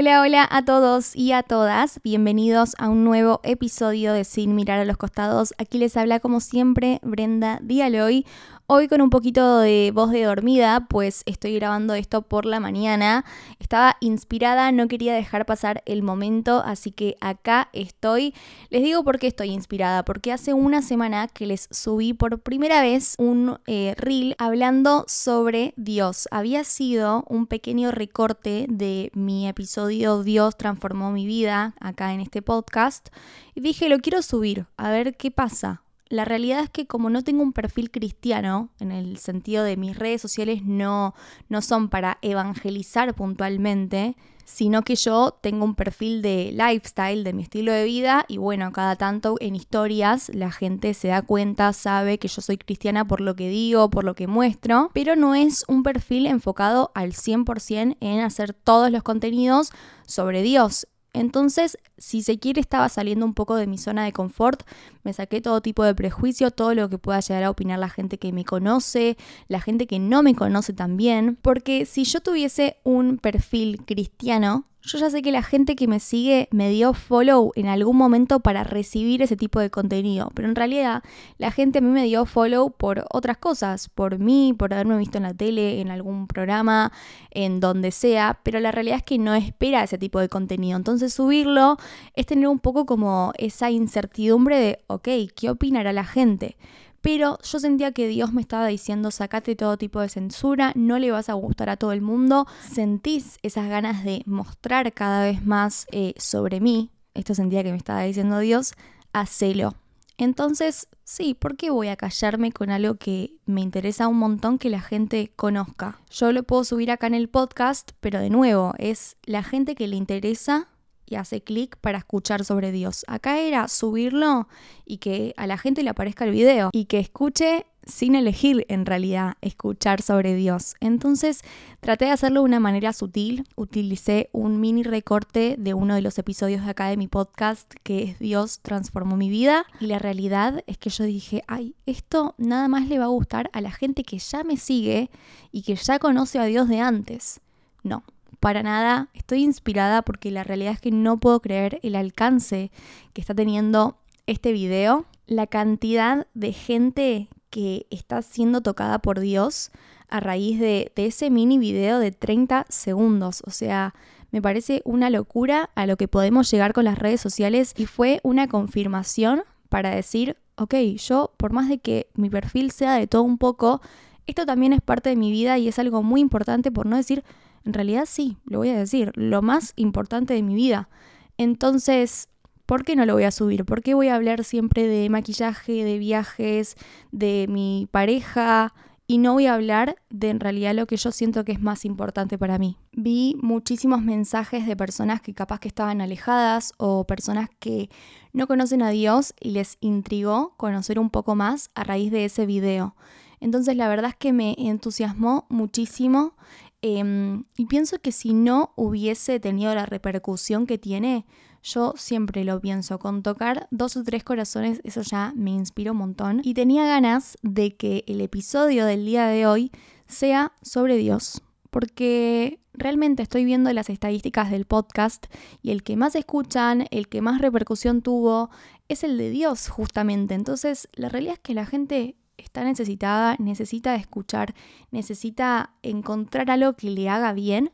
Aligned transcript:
Hola, 0.00 0.20
hola 0.20 0.46
a 0.48 0.64
todos 0.64 1.16
y 1.16 1.32
a 1.32 1.42
todas. 1.42 1.98
Bienvenidos 2.04 2.76
a 2.78 2.88
un 2.88 3.02
nuevo 3.02 3.40
episodio 3.42 4.12
de 4.12 4.22
Sin 4.22 4.54
mirar 4.54 4.78
a 4.78 4.84
los 4.84 4.96
costados. 4.96 5.54
Aquí 5.58 5.76
les 5.76 5.96
habla 5.96 6.20
como 6.20 6.38
siempre 6.38 7.00
Brenda 7.02 7.58
Dialoy. 7.64 8.24
Hoy 8.70 8.86
con 8.86 9.00
un 9.00 9.08
poquito 9.08 9.60
de 9.60 9.92
voz 9.94 10.10
de 10.10 10.24
dormida, 10.24 10.88
pues 10.90 11.22
estoy 11.24 11.54
grabando 11.54 11.94
esto 11.94 12.20
por 12.20 12.44
la 12.44 12.60
mañana. 12.60 13.24
Estaba 13.60 13.96
inspirada, 14.00 14.72
no 14.72 14.88
quería 14.88 15.14
dejar 15.14 15.46
pasar 15.46 15.82
el 15.86 16.02
momento, 16.02 16.62
así 16.62 16.90
que 16.90 17.16
acá 17.22 17.70
estoy. 17.72 18.34
Les 18.68 18.82
digo 18.82 19.02
por 19.04 19.18
qué 19.18 19.26
estoy 19.26 19.52
inspirada, 19.52 20.04
porque 20.04 20.34
hace 20.34 20.52
una 20.52 20.82
semana 20.82 21.28
que 21.28 21.46
les 21.46 21.66
subí 21.70 22.12
por 22.12 22.42
primera 22.42 22.82
vez 22.82 23.14
un 23.16 23.58
eh, 23.66 23.94
reel 23.96 24.34
hablando 24.36 25.06
sobre 25.08 25.72
Dios. 25.78 26.28
Había 26.30 26.62
sido 26.62 27.24
un 27.26 27.46
pequeño 27.46 27.90
recorte 27.90 28.66
de 28.68 29.10
mi 29.14 29.48
episodio 29.48 30.22
Dios 30.22 30.58
transformó 30.58 31.10
mi 31.10 31.24
vida 31.24 31.74
acá 31.80 32.12
en 32.12 32.20
este 32.20 32.42
podcast. 32.42 33.08
Y 33.54 33.62
dije, 33.62 33.88
lo 33.88 34.00
quiero 34.00 34.20
subir, 34.20 34.66
a 34.76 34.90
ver 34.90 35.16
qué 35.16 35.30
pasa 35.30 35.84
la 36.10 36.24
realidad 36.24 36.60
es 36.60 36.70
que 36.70 36.86
como 36.86 37.10
no 37.10 37.22
tengo 37.22 37.42
un 37.42 37.52
perfil 37.52 37.90
cristiano, 37.90 38.70
en 38.80 38.92
el 38.92 39.18
sentido 39.18 39.64
de 39.64 39.76
mis 39.76 39.96
redes 39.96 40.22
sociales 40.22 40.62
no, 40.64 41.14
no 41.48 41.62
son 41.62 41.88
para 41.88 42.18
evangelizar 42.22 43.14
puntualmente, 43.14 44.16
sino 44.48 44.82
que 44.82 44.96
yo 44.96 45.36
tengo 45.42 45.64
un 45.66 45.74
perfil 45.74 46.22
de 46.22 46.52
lifestyle, 46.52 47.22
de 47.22 47.34
mi 47.34 47.42
estilo 47.42 47.70
de 47.70 47.84
vida, 47.84 48.24
y 48.28 48.38
bueno, 48.38 48.72
cada 48.72 48.96
tanto 48.96 49.36
en 49.40 49.54
historias 49.54 50.30
la 50.34 50.50
gente 50.50 50.94
se 50.94 51.08
da 51.08 51.20
cuenta, 51.20 51.74
sabe 51.74 52.18
que 52.18 52.28
yo 52.28 52.40
soy 52.40 52.56
cristiana 52.56 53.06
por 53.06 53.20
lo 53.20 53.36
que 53.36 53.50
digo, 53.50 53.90
por 53.90 54.04
lo 54.04 54.14
que 54.14 54.26
muestro, 54.26 54.90
pero 54.94 55.16
no 55.16 55.34
es 55.34 55.66
un 55.68 55.82
perfil 55.82 56.26
enfocado 56.26 56.90
al 56.94 57.12
100% 57.12 57.98
en 58.00 58.20
hacer 58.20 58.54
todos 58.54 58.90
los 58.90 59.02
contenidos 59.02 59.70
sobre 60.06 60.42
Dios. 60.42 60.86
Entonces, 61.12 61.78
si 61.96 62.22
se 62.22 62.38
quiere, 62.38 62.60
estaba 62.60 62.88
saliendo 62.88 63.24
un 63.24 63.34
poco 63.34 63.56
de 63.56 63.66
mi 63.66 63.78
zona 63.78 64.04
de 64.04 64.12
confort, 64.12 64.62
me 65.02 65.12
saqué 65.12 65.40
todo 65.40 65.60
tipo 65.60 65.82
de 65.84 65.94
prejuicio, 65.94 66.50
todo 66.50 66.74
lo 66.74 66.88
que 66.88 66.98
pueda 66.98 67.20
llegar 67.20 67.44
a 67.44 67.50
opinar 67.50 67.78
la 67.78 67.88
gente 67.88 68.18
que 68.18 68.32
me 68.32 68.44
conoce, 68.44 69.16
la 69.48 69.60
gente 69.60 69.86
que 69.86 69.98
no 69.98 70.22
me 70.22 70.34
conoce 70.34 70.72
también, 70.72 71.38
porque 71.40 71.86
si 71.86 72.04
yo 72.04 72.20
tuviese 72.20 72.76
un 72.84 73.18
perfil 73.18 73.84
cristiano, 73.84 74.66
yo 74.82 74.98
ya 74.98 75.10
sé 75.10 75.22
que 75.22 75.32
la 75.32 75.42
gente 75.42 75.76
que 75.76 75.88
me 75.88 76.00
sigue 76.00 76.48
me 76.50 76.70
dio 76.70 76.94
follow 76.94 77.52
en 77.56 77.66
algún 77.66 77.96
momento 77.96 78.40
para 78.40 78.64
recibir 78.64 79.22
ese 79.22 79.36
tipo 79.36 79.60
de 79.60 79.70
contenido, 79.70 80.30
pero 80.34 80.48
en 80.48 80.54
realidad 80.54 81.02
la 81.36 81.50
gente 81.50 81.78
a 81.78 81.82
mí 81.82 81.88
me 81.88 82.04
dio 82.04 82.24
follow 82.26 82.70
por 82.70 83.04
otras 83.10 83.38
cosas, 83.38 83.88
por 83.88 84.18
mí, 84.18 84.54
por 84.56 84.72
haberme 84.72 84.96
visto 84.96 85.18
en 85.18 85.24
la 85.24 85.34
tele, 85.34 85.80
en 85.80 85.90
algún 85.90 86.26
programa, 86.26 86.92
en 87.30 87.60
donde 87.60 87.90
sea, 87.90 88.38
pero 88.42 88.60
la 88.60 88.72
realidad 88.72 88.98
es 88.98 89.02
que 89.02 89.18
no 89.18 89.34
espera 89.34 89.82
ese 89.82 89.98
tipo 89.98 90.20
de 90.20 90.28
contenido. 90.28 90.76
Entonces 90.76 91.12
subirlo 91.12 91.76
es 92.14 92.26
tener 92.26 92.48
un 92.48 92.60
poco 92.60 92.86
como 92.86 93.32
esa 93.36 93.70
incertidumbre 93.70 94.58
de, 94.58 94.84
ok, 94.86 95.08
¿qué 95.34 95.50
opinará 95.50 95.92
la 95.92 96.04
gente? 96.04 96.56
Pero 97.00 97.38
yo 97.42 97.58
sentía 97.58 97.92
que 97.92 98.08
Dios 98.08 98.32
me 98.32 98.40
estaba 98.40 98.66
diciendo, 98.66 99.10
sacate 99.10 99.56
todo 99.56 99.76
tipo 99.76 100.00
de 100.00 100.08
censura, 100.08 100.72
no 100.74 100.98
le 100.98 101.10
vas 101.10 101.28
a 101.28 101.34
gustar 101.34 101.70
a 101.70 101.76
todo 101.76 101.92
el 101.92 102.02
mundo, 102.02 102.46
sentís 102.70 103.38
esas 103.42 103.68
ganas 103.68 104.04
de 104.04 104.22
mostrar 104.26 104.92
cada 104.92 105.24
vez 105.24 105.44
más 105.44 105.86
eh, 105.92 106.14
sobre 106.18 106.60
mí, 106.60 106.90
esto 107.14 107.34
sentía 107.34 107.62
que 107.62 107.72
me 107.72 107.76
estaba 107.76 108.02
diciendo 108.02 108.38
Dios, 108.38 108.72
hacelo. 109.12 109.74
Entonces, 110.18 110.88
sí, 111.04 111.34
¿por 111.34 111.56
qué 111.56 111.70
voy 111.70 111.88
a 111.88 111.96
callarme 111.96 112.50
con 112.50 112.70
algo 112.70 112.96
que 112.96 113.34
me 113.46 113.60
interesa 113.60 114.08
un 114.08 114.18
montón 114.18 114.58
que 114.58 114.68
la 114.68 114.80
gente 114.80 115.32
conozca? 115.36 116.00
Yo 116.10 116.32
lo 116.32 116.42
puedo 116.42 116.64
subir 116.64 116.90
acá 116.90 117.06
en 117.06 117.14
el 117.14 117.28
podcast, 117.28 117.92
pero 118.00 118.18
de 118.18 118.28
nuevo, 118.28 118.74
es 118.78 119.16
la 119.24 119.44
gente 119.44 119.76
que 119.76 119.86
le 119.86 119.94
interesa 119.94 120.68
y 121.08 121.16
hace 121.16 121.40
clic 121.40 121.76
para 121.78 121.98
escuchar 121.98 122.44
sobre 122.44 122.72
Dios. 122.72 123.04
Acá 123.08 123.38
era 123.38 123.68
subirlo 123.68 124.48
y 124.84 124.98
que 124.98 125.34
a 125.36 125.46
la 125.46 125.58
gente 125.58 125.82
le 125.82 125.90
aparezca 125.90 126.24
el 126.24 126.32
video 126.32 126.70
y 126.72 126.86
que 126.86 126.98
escuche 126.98 127.66
sin 127.88 128.14
elegir 128.14 128.66
en 128.68 128.86
realidad 128.86 129.34
escuchar 129.40 130.02
sobre 130.02 130.34
Dios. 130.34 130.74
Entonces 130.80 131.40
traté 131.80 132.04
de 132.04 132.10
hacerlo 132.10 132.40
de 132.40 132.44
una 132.44 132.60
manera 132.60 132.92
sutil. 132.92 133.44
Utilicé 133.56 134.28
un 134.32 134.60
mini 134.60 134.82
recorte 134.82 135.56
de 135.58 135.74
uno 135.74 135.94
de 135.94 136.02
los 136.02 136.18
episodios 136.18 136.64
de 136.64 136.70
acá 136.70 136.88
de 136.88 136.96
mi 136.96 137.08
podcast 137.08 137.72
que 137.82 138.02
es 138.02 138.18
Dios 138.18 138.60
transformó 138.60 139.16
mi 139.16 139.30
vida. 139.30 139.64
Y 139.80 139.86
la 139.86 139.98
realidad 139.98 140.62
es 140.66 140.78
que 140.78 140.90
yo 140.90 141.04
dije, 141.04 141.42
ay, 141.48 141.74
esto 141.86 142.34
nada 142.36 142.68
más 142.68 142.88
le 142.88 142.98
va 142.98 143.06
a 143.06 143.08
gustar 143.08 143.50
a 143.52 143.60
la 143.60 143.72
gente 143.72 144.04
que 144.04 144.18
ya 144.18 144.44
me 144.44 144.56
sigue 144.58 145.10
y 145.50 145.62
que 145.62 145.74
ya 145.74 145.98
conoce 145.98 146.38
a 146.38 146.44
Dios 146.44 146.68
de 146.68 146.80
antes. 146.80 147.40
No, 147.82 148.04
para 148.40 148.62
nada, 148.62 149.08
estoy 149.14 149.42
inspirada 149.42 150.02
porque 150.02 150.30
la 150.30 150.44
realidad 150.44 150.72
es 150.72 150.80
que 150.80 150.90
no 150.90 151.18
puedo 151.18 151.40
creer 151.40 151.80
el 151.82 151.96
alcance 151.96 152.70
que 153.12 153.20
está 153.20 153.34
teniendo 153.34 153.96
este 154.26 154.52
video, 154.52 155.06
la 155.26 155.46
cantidad 155.46 156.26
de 156.34 156.52
gente 156.52 157.28
que 157.50 157.86
está 157.90 158.22
siendo 158.22 158.60
tocada 158.60 158.98
por 158.98 159.20
Dios 159.20 159.70
a 160.08 160.20
raíz 160.20 160.58
de, 160.58 160.92
ese 160.96 161.30
mini 161.30 161.58
video 161.58 161.98
de 161.98 162.12
30 162.12 162.66
segundos. 162.68 163.42
O 163.46 163.50
sea, 163.50 163.94
me 164.30 164.42
parece 164.42 164.82
una 164.84 165.10
locura 165.10 165.70
a 165.74 165.86
lo 165.86 165.96
que 165.96 166.08
podemos 166.08 166.50
llegar 166.50 166.72
con 166.72 166.84
las 166.84 166.98
redes 166.98 167.20
sociales 167.20 167.74
y 167.76 167.86
fue 167.86 168.20
una 168.22 168.48
confirmación 168.48 169.42
para 169.68 169.90
decir, 169.90 170.36
ok, 170.56 170.74
yo 170.96 171.32
por 171.36 171.52
más 171.52 171.68
de 171.68 171.78
que 171.78 172.08
mi 172.14 172.30
perfil 172.30 172.70
sea 172.70 172.94
de 172.94 173.06
todo 173.06 173.22
un 173.22 173.38
poco, 173.38 173.80
esto 174.26 174.44
también 174.44 174.72
es 174.72 174.82
parte 174.82 175.10
de 175.10 175.16
mi 175.16 175.30
vida 175.30 175.58
y 175.58 175.68
es 175.68 175.78
algo 175.78 176.02
muy 176.02 176.20
importante 176.20 176.70
por 176.70 176.86
no 176.86 176.96
decir 176.96 177.24
en 177.68 177.74
realidad 177.74 178.06
sí, 178.06 178.38
lo 178.46 178.60
voy 178.60 178.70
a 178.70 178.78
decir, 178.78 179.12
lo 179.14 179.42
más 179.42 179.74
importante 179.76 180.32
de 180.32 180.42
mi 180.42 180.54
vida. 180.54 180.88
Entonces, 181.36 182.30
¿por 182.64 182.82
qué 182.82 182.96
no 182.96 183.04
lo 183.04 183.12
voy 183.12 183.24
a 183.24 183.30
subir? 183.30 183.66
¿Por 183.66 183.82
qué 183.82 183.92
voy 183.92 184.08
a 184.08 184.14
hablar 184.14 184.42
siempre 184.42 184.86
de 184.86 185.10
maquillaje, 185.10 185.84
de 185.84 185.98
viajes, 185.98 186.76
de 187.12 187.44
mi 187.46 187.86
pareja? 187.90 188.72
Y 189.06 189.18
no 189.18 189.34
voy 189.34 189.48
a 189.48 189.54
hablar 189.54 189.96
de 190.08 190.30
en 190.30 190.40
realidad 190.40 190.74
lo 190.74 190.86
que 190.86 190.96
yo 190.96 191.12
siento 191.12 191.44
que 191.44 191.52
es 191.52 191.60
más 191.60 191.84
importante 191.84 192.38
para 192.38 192.56
mí. 192.56 192.78
Vi 192.92 193.36
muchísimos 193.42 194.00
mensajes 194.00 194.66
de 194.66 194.74
personas 194.74 195.20
que 195.20 195.34
capaz 195.34 195.60
que 195.60 195.68
estaban 195.68 196.00
alejadas 196.00 196.72
o 196.78 197.04
personas 197.04 197.50
que 197.58 197.90
no 198.32 198.46
conocen 198.46 198.80
a 198.80 198.88
Dios 198.88 199.34
y 199.40 199.50
les 199.50 199.76
intrigó 199.80 200.54
conocer 200.56 200.98
un 200.98 201.10
poco 201.10 201.34
más 201.34 201.68
a 201.74 201.84
raíz 201.84 202.10
de 202.12 202.24
ese 202.24 202.46
video. 202.46 202.96
Entonces 203.40 203.76
la 203.76 203.88
verdad 203.88 204.10
es 204.10 204.16
que 204.16 204.32
me 204.32 204.54
entusiasmó 204.58 205.46
muchísimo 205.48 206.34
Em, 206.80 207.44
y 207.56 207.66
pienso 207.66 207.98
que 208.00 208.12
si 208.12 208.34
no 208.34 208.72
hubiese 208.76 209.40
tenido 209.40 209.74
la 209.74 209.86
repercusión 209.86 210.66
que 210.66 210.78
tiene, 210.78 211.26
yo 211.62 211.94
siempre 211.96 212.44
lo 212.44 212.60
pienso, 212.60 212.98
con 212.98 213.22
tocar 213.22 213.66
dos 213.70 213.96
o 213.96 214.04
tres 214.04 214.22
corazones, 214.22 214.80
eso 214.84 215.02
ya 215.02 215.32
me 215.34 215.50
inspira 215.50 215.92
un 215.92 215.98
montón. 215.98 216.40
Y 216.44 216.54
tenía 216.54 216.86
ganas 216.86 217.36
de 217.42 217.76
que 217.76 218.04
el 218.06 218.20
episodio 218.20 218.86
del 218.86 219.04
día 219.04 219.26
de 219.26 219.46
hoy 219.46 219.72
sea 220.06 220.52
sobre 220.62 220.96
Dios, 220.96 221.42
porque 221.70 222.60
realmente 222.74 223.22
estoy 223.24 223.44
viendo 223.44 223.72
las 223.72 223.90
estadísticas 223.90 224.50
del 224.50 224.64
podcast 224.64 225.26
y 225.62 225.72
el 225.72 225.82
que 225.82 225.96
más 225.96 226.14
escuchan, 226.14 226.86
el 226.92 227.08
que 227.08 227.20
más 227.20 227.40
repercusión 227.40 228.02
tuvo, 228.02 228.50
es 228.88 229.02
el 229.02 229.18
de 229.18 229.30
Dios 229.30 229.68
justamente. 229.68 230.34
Entonces, 230.34 230.88
la 230.94 231.08
realidad 231.08 231.34
es 231.34 231.40
que 231.40 231.54
la 231.54 231.66
gente 231.66 232.16
está 232.38 232.64
necesitada, 232.64 233.36
necesita 233.38 233.94
escuchar, 233.94 234.54
necesita 234.90 235.74
encontrar 235.82 236.50
algo 236.50 236.74
que 236.74 236.90
le 236.90 237.08
haga 237.08 237.32
bien. 237.32 237.70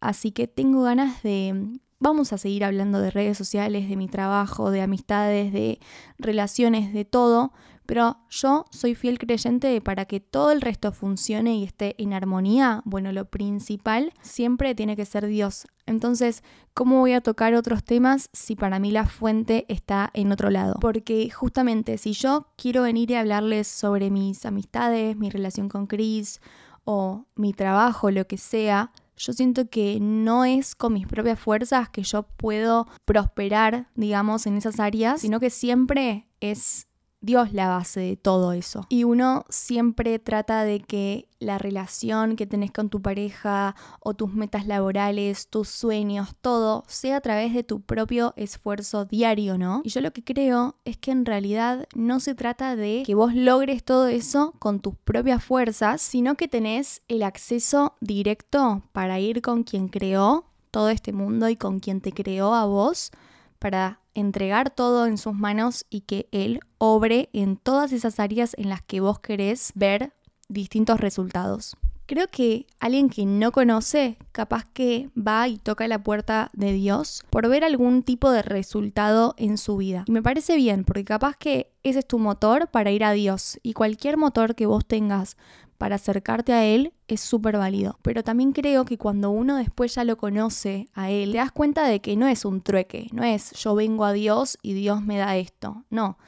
Así 0.00 0.30
que 0.30 0.46
tengo 0.46 0.82
ganas 0.82 1.22
de... 1.22 1.78
Vamos 1.98 2.32
a 2.32 2.38
seguir 2.38 2.64
hablando 2.64 3.00
de 3.00 3.12
redes 3.12 3.38
sociales, 3.38 3.88
de 3.88 3.96
mi 3.96 4.08
trabajo, 4.08 4.70
de 4.70 4.82
amistades, 4.82 5.52
de 5.52 5.78
relaciones, 6.18 6.92
de 6.92 7.04
todo, 7.04 7.52
pero 7.86 8.18
yo 8.30 8.64
soy 8.70 8.94
fiel 8.94 9.18
creyente 9.18 9.68
de 9.68 9.80
para 9.80 10.04
que 10.04 10.20
todo 10.20 10.50
el 10.50 10.60
resto 10.60 10.92
funcione 10.92 11.56
y 11.56 11.64
esté 11.64 11.94
en 12.02 12.12
armonía, 12.12 12.82
bueno, 12.84 13.12
lo 13.12 13.26
principal 13.26 14.12
siempre 14.22 14.74
tiene 14.74 14.96
que 14.96 15.04
ser 15.04 15.26
Dios. 15.26 15.66
Entonces, 15.86 16.42
¿cómo 16.74 17.00
voy 17.00 17.12
a 17.12 17.20
tocar 17.20 17.54
otros 17.54 17.82
temas 17.84 18.30
si 18.32 18.54
para 18.54 18.78
mí 18.78 18.90
la 18.90 19.06
fuente 19.06 19.66
está 19.68 20.10
en 20.14 20.32
otro 20.32 20.50
lado? 20.50 20.76
Porque 20.80 21.28
justamente 21.30 21.98
si 21.98 22.12
yo 22.12 22.46
quiero 22.56 22.82
venir 22.82 23.10
y 23.10 23.14
hablarles 23.14 23.66
sobre 23.66 24.10
mis 24.10 24.46
amistades, 24.46 25.16
mi 25.16 25.30
relación 25.30 25.68
con 25.68 25.86
Chris 25.86 26.40
o 26.84 27.26
mi 27.34 27.52
trabajo, 27.52 28.10
lo 28.10 28.26
que 28.26 28.38
sea, 28.38 28.92
yo 29.16 29.32
siento 29.32 29.68
que 29.68 29.98
no 30.00 30.44
es 30.44 30.74
con 30.74 30.94
mis 30.94 31.06
propias 31.06 31.38
fuerzas 31.38 31.88
que 31.88 32.02
yo 32.02 32.24
puedo 32.24 32.86
prosperar, 33.04 33.88
digamos, 33.94 34.46
en 34.46 34.56
esas 34.56 34.80
áreas, 34.80 35.20
sino 35.20 35.38
que 35.38 35.50
siempre 35.50 36.28
es 36.40 36.88
Dios 37.22 37.52
la 37.52 37.68
base 37.68 38.00
de 38.00 38.16
todo 38.16 38.52
eso. 38.52 38.84
Y 38.88 39.04
uno 39.04 39.44
siempre 39.48 40.18
trata 40.18 40.64
de 40.64 40.80
que 40.80 41.28
la 41.38 41.56
relación 41.56 42.36
que 42.36 42.46
tenés 42.46 42.72
con 42.72 42.88
tu 42.88 43.00
pareja 43.00 43.74
o 44.00 44.14
tus 44.14 44.32
metas 44.34 44.66
laborales, 44.66 45.48
tus 45.48 45.68
sueños, 45.68 46.34
todo 46.40 46.84
sea 46.88 47.16
a 47.16 47.20
través 47.20 47.54
de 47.54 47.62
tu 47.62 47.80
propio 47.80 48.34
esfuerzo 48.36 49.04
diario, 49.04 49.56
¿no? 49.56 49.82
Y 49.84 49.90
yo 49.90 50.00
lo 50.00 50.12
que 50.12 50.24
creo 50.24 50.76
es 50.84 50.96
que 50.96 51.12
en 51.12 51.24
realidad 51.24 51.86
no 51.94 52.20
se 52.20 52.34
trata 52.34 52.76
de 52.76 53.02
que 53.06 53.14
vos 53.14 53.34
logres 53.34 53.84
todo 53.84 54.08
eso 54.08 54.54
con 54.58 54.80
tus 54.80 54.96
propias 54.96 55.44
fuerzas, 55.44 56.02
sino 56.02 56.34
que 56.34 56.48
tenés 56.48 57.02
el 57.08 57.22
acceso 57.22 57.94
directo 58.00 58.82
para 58.92 59.20
ir 59.20 59.42
con 59.42 59.62
quien 59.62 59.88
creó 59.88 60.46
todo 60.72 60.88
este 60.88 61.12
mundo 61.12 61.48
y 61.48 61.56
con 61.56 61.78
quien 61.78 62.00
te 62.00 62.12
creó 62.12 62.54
a 62.54 62.66
vos 62.66 63.12
para 63.58 64.01
entregar 64.14 64.70
todo 64.70 65.06
en 65.06 65.18
sus 65.18 65.34
manos 65.34 65.86
y 65.90 66.02
que 66.02 66.28
Él 66.32 66.60
obre 66.78 67.28
en 67.32 67.56
todas 67.56 67.92
esas 67.92 68.20
áreas 68.20 68.54
en 68.58 68.68
las 68.68 68.82
que 68.82 69.00
vos 69.00 69.20
querés 69.20 69.72
ver 69.74 70.12
distintos 70.48 71.00
resultados. 71.00 71.76
Creo 72.06 72.26
que 72.26 72.66
alguien 72.78 73.08
que 73.08 73.24
no 73.24 73.52
conoce, 73.52 74.18
capaz 74.32 74.64
que 74.64 75.08
va 75.16 75.48
y 75.48 75.56
toca 75.56 75.88
la 75.88 76.02
puerta 76.02 76.50
de 76.52 76.72
Dios 76.72 77.22
por 77.30 77.48
ver 77.48 77.64
algún 77.64 78.02
tipo 78.02 78.30
de 78.30 78.42
resultado 78.42 79.34
en 79.38 79.56
su 79.56 79.76
vida. 79.76 80.04
Y 80.06 80.12
me 80.12 80.22
parece 80.22 80.56
bien, 80.56 80.84
porque 80.84 81.04
capaz 81.04 81.36
que 81.36 81.72
ese 81.84 82.00
es 82.00 82.06
tu 82.06 82.18
motor 82.18 82.68
para 82.68 82.90
ir 82.90 83.04
a 83.04 83.12
Dios. 83.12 83.58
Y 83.62 83.72
cualquier 83.72 84.18
motor 84.18 84.54
que 84.54 84.66
vos 84.66 84.84
tengas 84.84 85.36
para 85.82 85.96
acercarte 85.96 86.52
a 86.52 86.64
Él 86.64 86.92
es 87.08 87.20
súper 87.20 87.58
válido. 87.58 87.98
Pero 88.02 88.22
también 88.22 88.52
creo 88.52 88.84
que 88.84 88.98
cuando 88.98 89.30
uno 89.30 89.56
después 89.56 89.96
ya 89.96 90.04
lo 90.04 90.16
conoce 90.16 90.86
a 90.94 91.10
Él, 91.10 91.32
te 91.32 91.38
das 91.38 91.50
cuenta 91.50 91.88
de 91.88 92.00
que 92.00 92.14
no 92.14 92.28
es 92.28 92.44
un 92.44 92.60
trueque, 92.60 93.08
no 93.10 93.24
es 93.24 93.50
yo 93.50 93.74
vengo 93.74 94.04
a 94.04 94.12
Dios 94.12 94.58
y 94.62 94.74
Dios 94.74 95.02
me 95.02 95.18
da 95.18 95.36
esto. 95.36 95.82
No, 95.90 96.18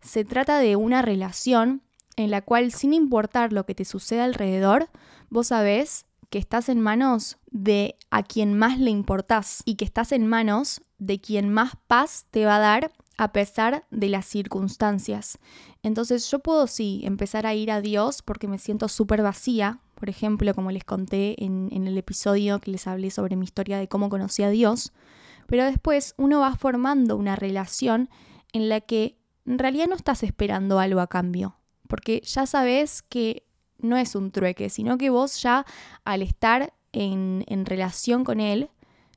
se 0.00 0.24
trata 0.24 0.60
de 0.60 0.76
una 0.76 1.02
relación 1.02 1.82
en 2.16 2.30
la 2.30 2.40
cual 2.40 2.72
sin 2.72 2.94
importar 2.94 3.52
lo 3.52 3.66
que 3.66 3.74
te 3.74 3.84
suceda 3.84 4.24
alrededor, 4.24 4.88
vos 5.28 5.48
sabés 5.48 6.06
que 6.30 6.38
estás 6.38 6.70
en 6.70 6.80
manos 6.80 7.36
de 7.50 7.96
a 8.10 8.22
quien 8.22 8.56
más 8.56 8.78
le 8.78 8.90
importás 8.90 9.60
y 9.66 9.74
que 9.74 9.84
estás 9.84 10.12
en 10.12 10.26
manos 10.26 10.80
de 10.96 11.20
quien 11.20 11.52
más 11.52 11.72
paz 11.86 12.24
te 12.30 12.46
va 12.46 12.56
a 12.56 12.60
dar 12.60 12.92
a 13.22 13.32
pesar 13.32 13.86
de 13.92 14.08
las 14.08 14.26
circunstancias. 14.26 15.38
Entonces 15.84 16.28
yo 16.28 16.40
puedo 16.40 16.66
sí 16.66 17.02
empezar 17.04 17.46
a 17.46 17.54
ir 17.54 17.70
a 17.70 17.80
Dios 17.80 18.20
porque 18.20 18.48
me 18.48 18.58
siento 18.58 18.88
súper 18.88 19.22
vacía, 19.22 19.78
por 19.94 20.10
ejemplo, 20.10 20.52
como 20.54 20.72
les 20.72 20.82
conté 20.82 21.36
en, 21.44 21.70
el 21.70 21.96
episodio 21.96 22.58
que 22.60 22.72
les 22.72 22.88
hablé 22.88 23.12
sobre 23.12 23.36
mi 23.36 23.44
historia 23.44 23.78
de 23.78 23.86
cómo 23.86 24.08
conocí 24.08 24.42
a 24.42 24.50
Dios, 24.50 24.92
pero 25.46 25.64
después 25.64 26.14
uno 26.18 26.40
va 26.40 26.56
formando 26.56 27.16
una 27.16 27.36
relación 27.36 28.10
en 28.52 28.68
la 28.68 28.80
que 28.80 29.16
en 29.46 29.60
realidad 29.60 29.86
no 29.86 29.94
estás 29.94 30.24
esperando 30.24 30.80
algo 30.80 31.00
a 31.00 31.06
cambio, 31.06 31.54
porque 31.86 32.22
ya 32.24 32.44
sabes 32.46 33.02
que 33.02 33.46
no 33.78 33.96
es 33.96 34.16
un 34.16 34.32
trueque, 34.32 34.68
sino 34.68 34.98
que 34.98 35.10
vos 35.10 35.40
ya 35.40 35.64
al 36.04 36.22
estar 36.22 36.74
en 36.90 37.66
relación 37.66 38.24
con 38.24 38.40
Él, 38.40 38.68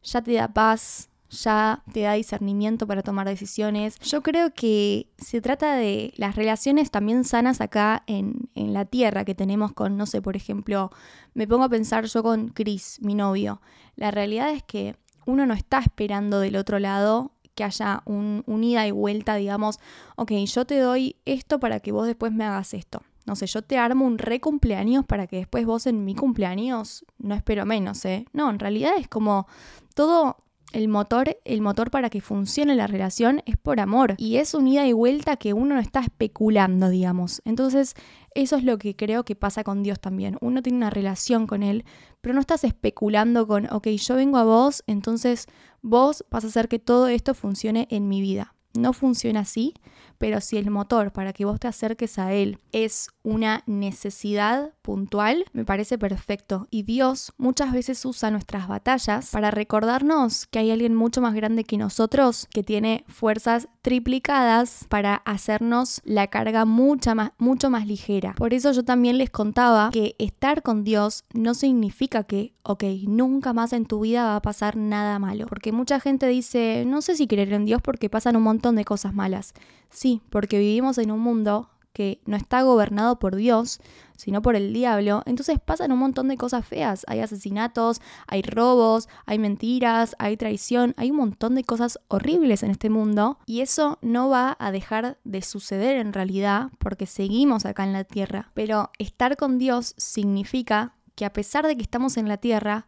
ya 0.03 0.21
te 0.21 0.33
da 0.33 0.53
paz, 0.53 1.09
ya 1.29 1.83
te 1.91 2.01
da 2.01 2.13
discernimiento 2.13 2.87
para 2.87 3.01
tomar 3.01 3.27
decisiones. 3.27 3.99
Yo 3.99 4.21
creo 4.21 4.53
que 4.53 5.09
se 5.17 5.41
trata 5.41 5.75
de 5.75 6.13
las 6.17 6.35
relaciones 6.35 6.91
también 6.91 7.23
sanas 7.23 7.61
acá 7.61 8.03
en, 8.07 8.49
en, 8.55 8.73
la 8.73 8.85
tierra 8.85 9.25
que 9.25 9.35
tenemos 9.35 9.73
con, 9.73 9.97
no 9.97 10.05
sé, 10.05 10.21
por 10.21 10.35
ejemplo, 10.35 10.91
me 11.33 11.47
pongo 11.47 11.63
a 11.63 11.69
pensar 11.69 12.05
yo 12.05 12.23
con 12.23 12.49
Chris, 12.49 12.99
mi 13.01 13.15
novio. 13.15 13.61
La 13.95 14.11
realidad 14.11 14.51
es 14.51 14.63
que 14.63 14.95
uno 15.25 15.45
no 15.45 15.53
está 15.53 15.79
esperando 15.79 16.39
del 16.39 16.55
otro 16.55 16.79
lado 16.79 17.31
que 17.55 17.63
haya 17.63 18.03
un, 18.05 18.43
un 18.45 18.63
ida 18.63 18.85
y 18.85 18.91
vuelta, 18.91 19.35
digamos, 19.35 19.79
ok, 20.17 20.31
yo 20.31 20.65
te 20.65 20.77
doy 20.77 21.15
esto 21.25 21.59
para 21.59 21.79
que 21.79 21.91
vos 21.91 22.05
después 22.05 22.31
me 22.31 22.43
hagas 22.43 22.73
esto. 22.73 23.01
No 23.25 23.35
sé, 23.35 23.47
yo 23.47 23.63
te 23.63 23.77
armo 23.77 24.05
un 24.05 24.19
re 24.19 24.39
cumpleaños 24.39 25.03
para 25.05 25.25
que 25.25 25.37
después 25.37 25.65
vos 25.65 25.87
en 25.87 26.05
mi 26.05 26.13
cumpleaños 26.13 27.05
no 27.17 27.33
espero 27.33 27.65
menos, 27.65 28.05
¿eh? 28.05 28.25
No, 28.33 28.51
en 28.51 28.59
realidad 28.59 28.93
es 28.99 29.07
como 29.07 29.47
todo 29.95 30.37
el 30.75 30.89
motor, 30.89 31.37
el 31.45 31.61
motor 31.61 31.89
para 31.89 32.09
que 32.09 32.19
funcione 32.19 32.75
la 32.75 32.85
relación 32.85 33.41
es 33.45 33.55
por 33.55 33.79
amor 33.79 34.15
y 34.17 34.35
es 34.37 34.53
un 34.53 34.67
ida 34.67 34.85
y 34.85 34.91
vuelta 34.91 35.37
que 35.37 35.53
uno 35.53 35.75
no 35.75 35.79
está 35.79 36.01
especulando, 36.01 36.89
digamos. 36.89 37.41
Entonces, 37.45 37.93
eso 38.33 38.57
es 38.57 38.65
lo 38.65 38.77
que 38.77 38.93
creo 38.93 39.23
que 39.23 39.37
pasa 39.37 39.63
con 39.63 39.83
Dios 39.83 40.01
también. 40.01 40.37
Uno 40.41 40.61
tiene 40.61 40.77
una 40.77 40.89
relación 40.89 41.47
con 41.47 41.63
Él, 41.63 41.85
pero 42.19 42.33
no 42.33 42.41
estás 42.41 42.65
especulando 42.65 43.47
con, 43.47 43.71
ok, 43.71 43.87
yo 43.87 44.15
vengo 44.15 44.37
a 44.37 44.43
vos, 44.43 44.83
entonces 44.85 45.45
vos 45.81 46.25
vas 46.29 46.43
a 46.43 46.47
hacer 46.47 46.67
que 46.67 46.77
todo 46.77 47.07
esto 47.07 47.33
funcione 47.33 47.87
en 47.89 48.09
mi 48.09 48.19
vida. 48.19 48.54
No 48.77 48.93
funciona 48.93 49.41
así, 49.41 49.73
pero 50.17 50.41
si 50.41 50.57
el 50.57 50.71
motor 50.71 51.11
para 51.11 51.33
que 51.33 51.45
vos 51.45 51.59
te 51.59 51.67
acerques 51.67 52.17
a 52.19 52.33
Él 52.33 52.59
es 52.71 53.09
una 53.23 53.63
necesidad 53.65 54.73
puntual, 54.81 55.45
me 55.53 55.65
parece 55.65 55.97
perfecto. 55.97 56.67
Y 56.69 56.83
Dios 56.83 57.33
muchas 57.37 57.73
veces 57.73 58.03
usa 58.05 58.31
nuestras 58.31 58.67
batallas 58.67 59.31
para 59.31 59.51
recordarnos 59.51 60.45
que 60.47 60.59
hay 60.59 60.71
alguien 60.71 60.95
mucho 60.95 61.21
más 61.21 61.33
grande 61.33 61.63
que 61.63 61.77
nosotros, 61.77 62.47
que 62.51 62.63
tiene 62.63 63.03
fuerzas 63.07 63.67
triplicadas 63.81 64.85
para 64.89 65.15
hacernos 65.15 66.01
la 66.03 66.27
carga 66.27 66.65
mucha 66.65 67.13
más, 67.13 67.31
mucho 67.37 67.69
más 67.69 67.85
ligera. 67.85 68.33
Por 68.35 68.53
eso 68.53 68.71
yo 68.71 68.83
también 68.83 69.17
les 69.17 69.29
contaba 69.29 69.89
que 69.91 70.15
estar 70.17 70.63
con 70.63 70.83
Dios 70.83 71.23
no 71.33 71.53
significa 71.53 72.23
que, 72.23 72.53
ok, 72.63 72.83
nunca 73.07 73.53
más 73.53 73.73
en 73.73 73.85
tu 73.85 73.99
vida 73.99 74.25
va 74.25 74.37
a 74.37 74.41
pasar 74.41 74.75
nada 74.75 75.19
malo. 75.19 75.45
Porque 75.45 75.71
mucha 75.71 75.99
gente 75.99 76.27
dice, 76.27 76.83
no 76.87 77.01
sé 77.01 77.15
si 77.15 77.27
creer 77.27 77.53
en 77.53 77.65
Dios 77.65 77.81
porque 77.81 78.09
pasan 78.09 78.35
un 78.35 78.43
montón 78.43 78.64
de 78.73 78.85
cosas 78.85 79.13
malas. 79.13 79.53
Sí, 79.91 80.23
porque 80.31 80.57
vivimos 80.57 80.97
en 80.97 81.11
un 81.11 81.19
mundo 81.19 81.69
que 81.95 82.19
no 82.25 82.35
está 82.35 82.61
gobernado 82.61 83.19
por 83.19 83.37
Dios, 83.37 83.79
sino 84.17 84.41
por 84.41 84.57
el 84.57 84.73
diablo, 84.73 85.23
entonces 85.25 85.59
pasan 85.63 85.93
un 85.93 85.99
montón 85.99 86.27
de 86.27 86.35
cosas 86.35 86.67
feas. 86.67 87.05
Hay 87.07 87.21
asesinatos, 87.21 88.01
hay 88.27 88.41
robos, 88.41 89.07
hay 89.25 89.39
mentiras, 89.39 90.13
hay 90.19 90.35
traición, 90.35 90.93
hay 90.97 91.11
un 91.11 91.17
montón 91.17 91.55
de 91.55 91.63
cosas 91.63 91.97
horribles 92.09 92.63
en 92.63 92.71
este 92.71 92.89
mundo 92.89 93.39
y 93.45 93.61
eso 93.61 93.97
no 94.01 94.27
va 94.27 94.57
a 94.59 94.71
dejar 94.71 95.19
de 95.23 95.41
suceder 95.41 95.95
en 95.95 96.11
realidad 96.11 96.69
porque 96.79 97.05
seguimos 97.05 97.65
acá 97.65 97.85
en 97.85 97.93
la 97.93 98.03
tierra. 98.03 98.51
Pero 98.53 98.91
estar 98.99 99.37
con 99.37 99.57
Dios 99.57 99.95
significa 99.97 100.95
que 101.15 101.23
a 101.23 101.31
pesar 101.31 101.65
de 101.65 101.77
que 101.77 101.83
estamos 101.83 102.17
en 102.17 102.27
la 102.27 102.37
tierra, 102.37 102.87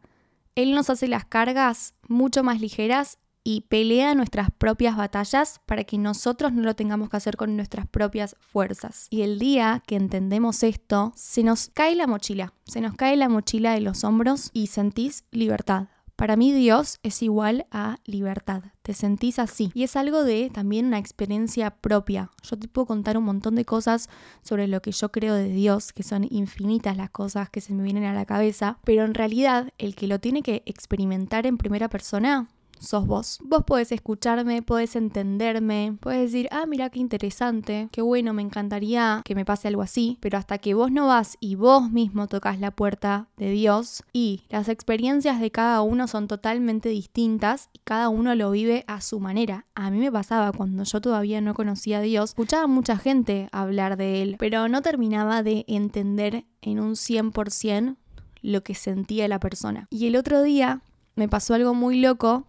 Él 0.55 0.75
nos 0.75 0.89
hace 0.89 1.07
las 1.07 1.23
cargas 1.23 1.93
mucho 2.09 2.43
más 2.43 2.59
ligeras 2.59 3.19
y 3.49 3.61
pelea 3.61 4.13
nuestras 4.13 4.51
propias 4.51 4.97
batallas 4.97 5.61
para 5.65 5.85
que 5.85 5.97
nosotros 5.97 6.51
no 6.51 6.63
lo 6.63 6.75
tengamos 6.75 7.09
que 7.09 7.15
hacer 7.15 7.37
con 7.37 7.55
nuestras 7.55 7.87
propias 7.87 8.35
fuerzas. 8.41 9.07
Y 9.09 9.21
el 9.21 9.39
día 9.39 9.81
que 9.87 9.95
entendemos 9.95 10.63
esto, 10.63 11.13
se 11.15 11.43
nos 11.43 11.69
cae 11.73 11.95
la 11.95 12.07
mochila, 12.07 12.51
se 12.65 12.81
nos 12.81 12.95
cae 12.95 13.15
la 13.15 13.29
mochila 13.29 13.71
de 13.71 13.79
los 13.79 14.03
hombros 14.03 14.49
y 14.51 14.67
sentís 14.67 15.23
libertad. 15.31 15.87
Para 16.17 16.35
mí 16.35 16.51
Dios 16.51 16.99
es 17.03 17.23
igual 17.23 17.67
a 17.71 17.99
libertad, 18.03 18.63
te 18.81 18.93
sentís 18.93 19.39
así. 19.39 19.71
Y 19.73 19.83
es 19.83 19.95
algo 19.95 20.25
de 20.25 20.49
también 20.53 20.87
una 20.87 20.97
experiencia 20.97 21.69
propia. 21.69 22.31
Yo 22.43 22.59
te 22.59 22.67
puedo 22.67 22.87
contar 22.87 23.17
un 23.17 23.23
montón 23.23 23.55
de 23.55 23.63
cosas 23.63 24.09
sobre 24.41 24.67
lo 24.67 24.81
que 24.81 24.91
yo 24.91 25.09
creo 25.13 25.35
de 25.35 25.47
Dios, 25.47 25.93
que 25.93 26.03
son 26.03 26.27
infinitas 26.29 26.97
las 26.97 27.11
cosas 27.11 27.49
que 27.49 27.61
se 27.61 27.73
me 27.73 27.83
vienen 27.83 28.03
a 28.03 28.13
la 28.13 28.25
cabeza, 28.25 28.77
pero 28.83 29.05
en 29.05 29.13
realidad 29.13 29.71
el 29.77 29.95
que 29.95 30.07
lo 30.07 30.19
tiene 30.19 30.41
que 30.41 30.63
experimentar 30.65 31.45
en 31.45 31.57
primera 31.57 31.87
persona 31.87 32.49
sos 32.79 33.05
vos. 33.07 33.39
Vos 33.43 33.63
podés 33.65 33.91
escucharme, 33.91 34.61
podés 34.61 34.95
entenderme, 34.95 35.97
podés 35.99 36.31
decir, 36.31 36.47
ah, 36.51 36.65
mira 36.65 36.89
qué 36.89 36.99
interesante, 36.99 37.89
qué 37.91 38.01
bueno, 38.01 38.33
me 38.33 38.41
encantaría 38.41 39.21
que 39.25 39.35
me 39.35 39.45
pase 39.45 39.67
algo 39.67 39.81
así, 39.81 40.17
pero 40.21 40.37
hasta 40.37 40.57
que 40.57 40.73
vos 40.73 40.91
no 40.91 41.07
vas 41.07 41.37
y 41.39 41.55
vos 41.55 41.89
mismo 41.91 42.27
tocas 42.27 42.59
la 42.59 42.71
puerta 42.71 43.27
de 43.37 43.51
Dios 43.51 44.03
y 44.13 44.43
las 44.49 44.69
experiencias 44.69 45.39
de 45.39 45.51
cada 45.51 45.81
uno 45.81 46.07
son 46.07 46.27
totalmente 46.27 46.89
distintas 46.89 47.69
y 47.73 47.79
cada 47.83 48.09
uno 48.09 48.35
lo 48.35 48.51
vive 48.51 48.83
a 48.87 49.01
su 49.01 49.19
manera. 49.19 49.65
A 49.75 49.91
mí 49.91 49.99
me 49.99 50.11
pasaba 50.11 50.51
cuando 50.51 50.83
yo 50.83 51.01
todavía 51.01 51.41
no 51.41 51.53
conocía 51.53 51.99
a 51.99 52.01
Dios, 52.01 52.31
escuchaba 52.31 52.67
mucha 52.67 52.97
gente 52.97 53.49
hablar 53.51 53.97
de 53.97 54.21
Él, 54.21 54.35
pero 54.39 54.67
no 54.67 54.81
terminaba 54.81 55.43
de 55.43 55.65
entender 55.67 56.45
en 56.61 56.79
un 56.79 56.93
100% 56.93 57.95
lo 58.41 58.63
que 58.63 58.75
sentía 58.75 59.27
la 59.27 59.39
persona. 59.39 59.87
Y 59.89 60.07
el 60.07 60.15
otro 60.15 60.41
día 60.41 60.81
me 61.15 61.27
pasó 61.27 61.55
algo 61.55 61.73
muy 61.73 61.99
loco 61.99 62.45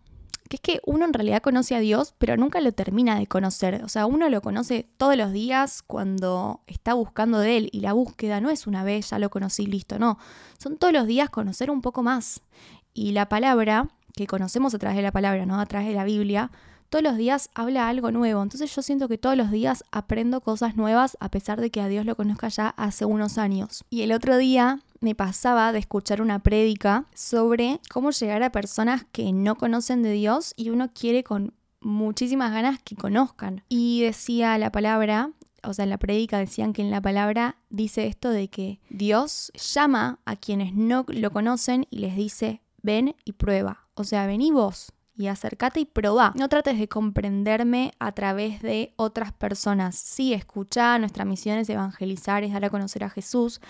que 0.48 0.56
es 0.56 0.60
que 0.60 0.80
uno 0.86 1.04
en 1.04 1.12
realidad 1.12 1.42
conoce 1.42 1.76
a 1.76 1.80
Dios, 1.80 2.14
pero 2.18 2.36
nunca 2.36 2.60
lo 2.60 2.72
termina 2.72 3.18
de 3.18 3.26
conocer. 3.26 3.82
O 3.84 3.88
sea, 3.88 4.06
uno 4.06 4.28
lo 4.28 4.40
conoce 4.40 4.88
todos 4.96 5.16
los 5.16 5.32
días 5.32 5.82
cuando 5.82 6.62
está 6.66 6.94
buscando 6.94 7.38
de 7.38 7.58
Él 7.58 7.68
y 7.72 7.80
la 7.80 7.92
búsqueda 7.92 8.40
no 8.40 8.50
es 8.50 8.66
una 8.66 8.82
vez, 8.82 9.10
ya 9.10 9.18
lo 9.18 9.30
conocí, 9.30 9.66
listo, 9.66 9.98
no. 9.98 10.18
Son 10.58 10.78
todos 10.78 10.92
los 10.92 11.06
días 11.06 11.30
conocer 11.30 11.70
un 11.70 11.82
poco 11.82 12.02
más. 12.02 12.40
Y 12.94 13.12
la 13.12 13.28
palabra, 13.28 13.88
que 14.14 14.26
conocemos 14.26 14.74
a 14.74 14.78
través 14.78 14.96
de 14.96 15.02
la 15.02 15.12
palabra, 15.12 15.44
¿no? 15.46 15.60
A 15.60 15.66
través 15.66 15.88
de 15.88 15.94
la 15.94 16.04
Biblia, 16.04 16.50
todos 16.88 17.02
los 17.02 17.18
días 17.18 17.50
habla 17.54 17.88
algo 17.88 18.10
nuevo. 18.10 18.42
Entonces 18.42 18.74
yo 18.74 18.80
siento 18.80 19.08
que 19.08 19.18
todos 19.18 19.36
los 19.36 19.50
días 19.50 19.84
aprendo 19.92 20.40
cosas 20.40 20.76
nuevas 20.76 21.18
a 21.20 21.30
pesar 21.30 21.60
de 21.60 21.70
que 21.70 21.82
a 21.82 21.88
Dios 21.88 22.06
lo 22.06 22.16
conozca 22.16 22.48
ya 22.48 22.68
hace 22.70 23.04
unos 23.04 23.36
años. 23.36 23.84
Y 23.90 24.02
el 24.02 24.12
otro 24.12 24.38
día 24.38 24.80
me 25.00 25.14
pasaba 25.14 25.72
de 25.72 25.78
escuchar 25.78 26.20
una 26.20 26.40
prédica 26.40 27.06
sobre 27.14 27.80
cómo 27.90 28.10
llegar 28.10 28.42
a 28.42 28.52
personas 28.52 29.06
que 29.12 29.32
no 29.32 29.56
conocen 29.56 30.02
de 30.02 30.12
Dios 30.12 30.54
y 30.56 30.70
uno 30.70 30.90
quiere 30.92 31.24
con 31.24 31.54
muchísimas 31.80 32.52
ganas 32.52 32.80
que 32.82 32.96
conozcan. 32.96 33.64
Y 33.68 34.02
decía 34.02 34.58
la 34.58 34.72
palabra, 34.72 35.30
o 35.62 35.74
sea, 35.74 35.84
en 35.84 35.90
la 35.90 35.98
prédica 35.98 36.38
decían 36.38 36.72
que 36.72 36.82
en 36.82 36.90
la 36.90 37.00
palabra 37.00 37.56
dice 37.70 38.06
esto 38.06 38.30
de 38.30 38.48
que 38.48 38.80
Dios 38.90 39.52
llama 39.54 40.18
a 40.24 40.36
quienes 40.36 40.74
no 40.74 41.04
lo 41.08 41.30
conocen 41.30 41.86
y 41.90 41.98
les 41.98 42.16
dice, 42.16 42.62
ven 42.82 43.14
y 43.24 43.32
prueba. 43.32 43.88
O 43.94 44.04
sea, 44.04 44.26
vení 44.26 44.50
vos, 44.50 44.92
y 45.18 45.26
acércate 45.26 45.80
y 45.80 45.84
probá. 45.84 46.32
No 46.36 46.48
trates 46.48 46.78
de 46.78 46.88
comprenderme 46.88 47.92
a 47.98 48.12
través 48.12 48.62
de 48.62 48.94
otras 48.96 49.32
personas. 49.32 49.96
Sí, 49.96 50.32
escucha, 50.32 50.96
nuestra 50.98 51.24
misión 51.24 51.58
es 51.58 51.68
evangelizar, 51.68 52.44
es 52.44 52.52
dar 52.52 52.64
a 52.64 52.70
conocer 52.70 53.02
a 53.02 53.10
Jesús, 53.10 53.60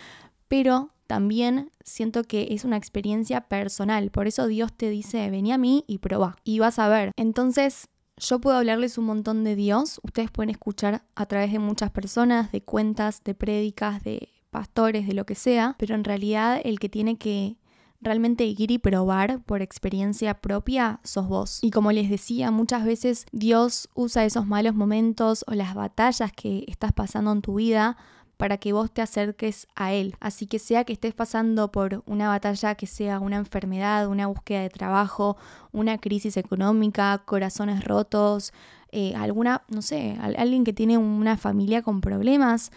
pero 0.46 0.90
también 1.08 1.72
siento 1.82 2.22
que 2.22 2.48
es 2.50 2.64
una 2.64 2.76
experiencia 2.76 3.40
personal. 3.40 4.10
Por 4.10 4.28
eso 4.28 4.46
Dios 4.46 4.72
te 4.74 4.90
dice, 4.90 5.28
vení 5.30 5.52
a 5.52 5.58
mí 5.58 5.84
y 5.88 5.98
probá. 5.98 6.36
Y 6.44 6.58
vas 6.58 6.78
a 6.78 6.88
ver. 6.88 7.12
Entonces, 7.16 7.88
yo 8.18 8.40
puedo 8.40 8.58
hablarles 8.58 8.98
un 8.98 9.06
montón 9.06 9.42
de 9.42 9.56
Dios. 9.56 10.00
Ustedes 10.04 10.30
pueden 10.30 10.50
escuchar 10.50 11.02
a 11.14 11.26
través 11.26 11.50
de 11.50 11.58
muchas 11.58 11.90
personas, 11.90 12.52
de 12.52 12.60
cuentas, 12.60 13.24
de 13.24 13.34
prédicas, 13.34 14.04
de 14.04 14.28
pastores, 14.50 15.06
de 15.06 15.14
lo 15.14 15.24
que 15.24 15.34
sea. 15.34 15.76
Pero 15.78 15.94
en 15.94 16.04
realidad 16.04 16.60
el 16.62 16.78
que 16.78 16.90
tiene 16.90 17.16
que 17.16 17.56
realmente 18.02 18.44
ir 18.44 18.70
y 18.70 18.78
probar 18.78 19.42
por 19.44 19.62
experiencia 19.62 20.34
propia 20.34 21.00
sos 21.04 21.26
vos. 21.26 21.58
Y 21.62 21.70
como 21.70 21.90
les 21.90 22.10
decía, 22.10 22.50
muchas 22.50 22.84
veces 22.84 23.24
Dios 23.32 23.88
usa 23.94 24.26
esos 24.26 24.46
malos 24.46 24.74
momentos 24.74 25.42
o 25.48 25.54
las 25.54 25.74
batallas 25.74 26.32
que 26.32 26.64
estás 26.68 26.92
pasando 26.92 27.32
en 27.32 27.40
tu 27.40 27.54
vida 27.54 27.96
para 28.38 28.56
que 28.56 28.72
vos 28.72 28.90
te 28.90 29.02
acerques 29.02 29.66
a 29.74 29.92
Él. 29.92 30.14
Así 30.20 30.46
que 30.46 30.58
sea 30.58 30.84
que 30.84 30.94
estés 30.94 31.12
pasando 31.12 31.70
por 31.70 32.02
una 32.06 32.28
batalla 32.28 32.76
que 32.76 32.86
sea 32.86 33.20
una 33.20 33.36
enfermedad, 33.36 34.06
una 34.06 34.28
búsqueda 34.28 34.62
de 34.62 34.70
trabajo, 34.70 35.36
una 35.72 35.98
crisis 35.98 36.38
económica, 36.38 37.22
corazones 37.26 37.84
rotos, 37.84 38.52
eh, 38.92 39.14
alguna, 39.16 39.62
no 39.68 39.82
sé, 39.82 40.16
alguien 40.20 40.64
que 40.64 40.72
tiene 40.72 40.96
una 40.96 41.36
familia 41.36 41.82
con 41.82 42.00
problemas 42.00 42.70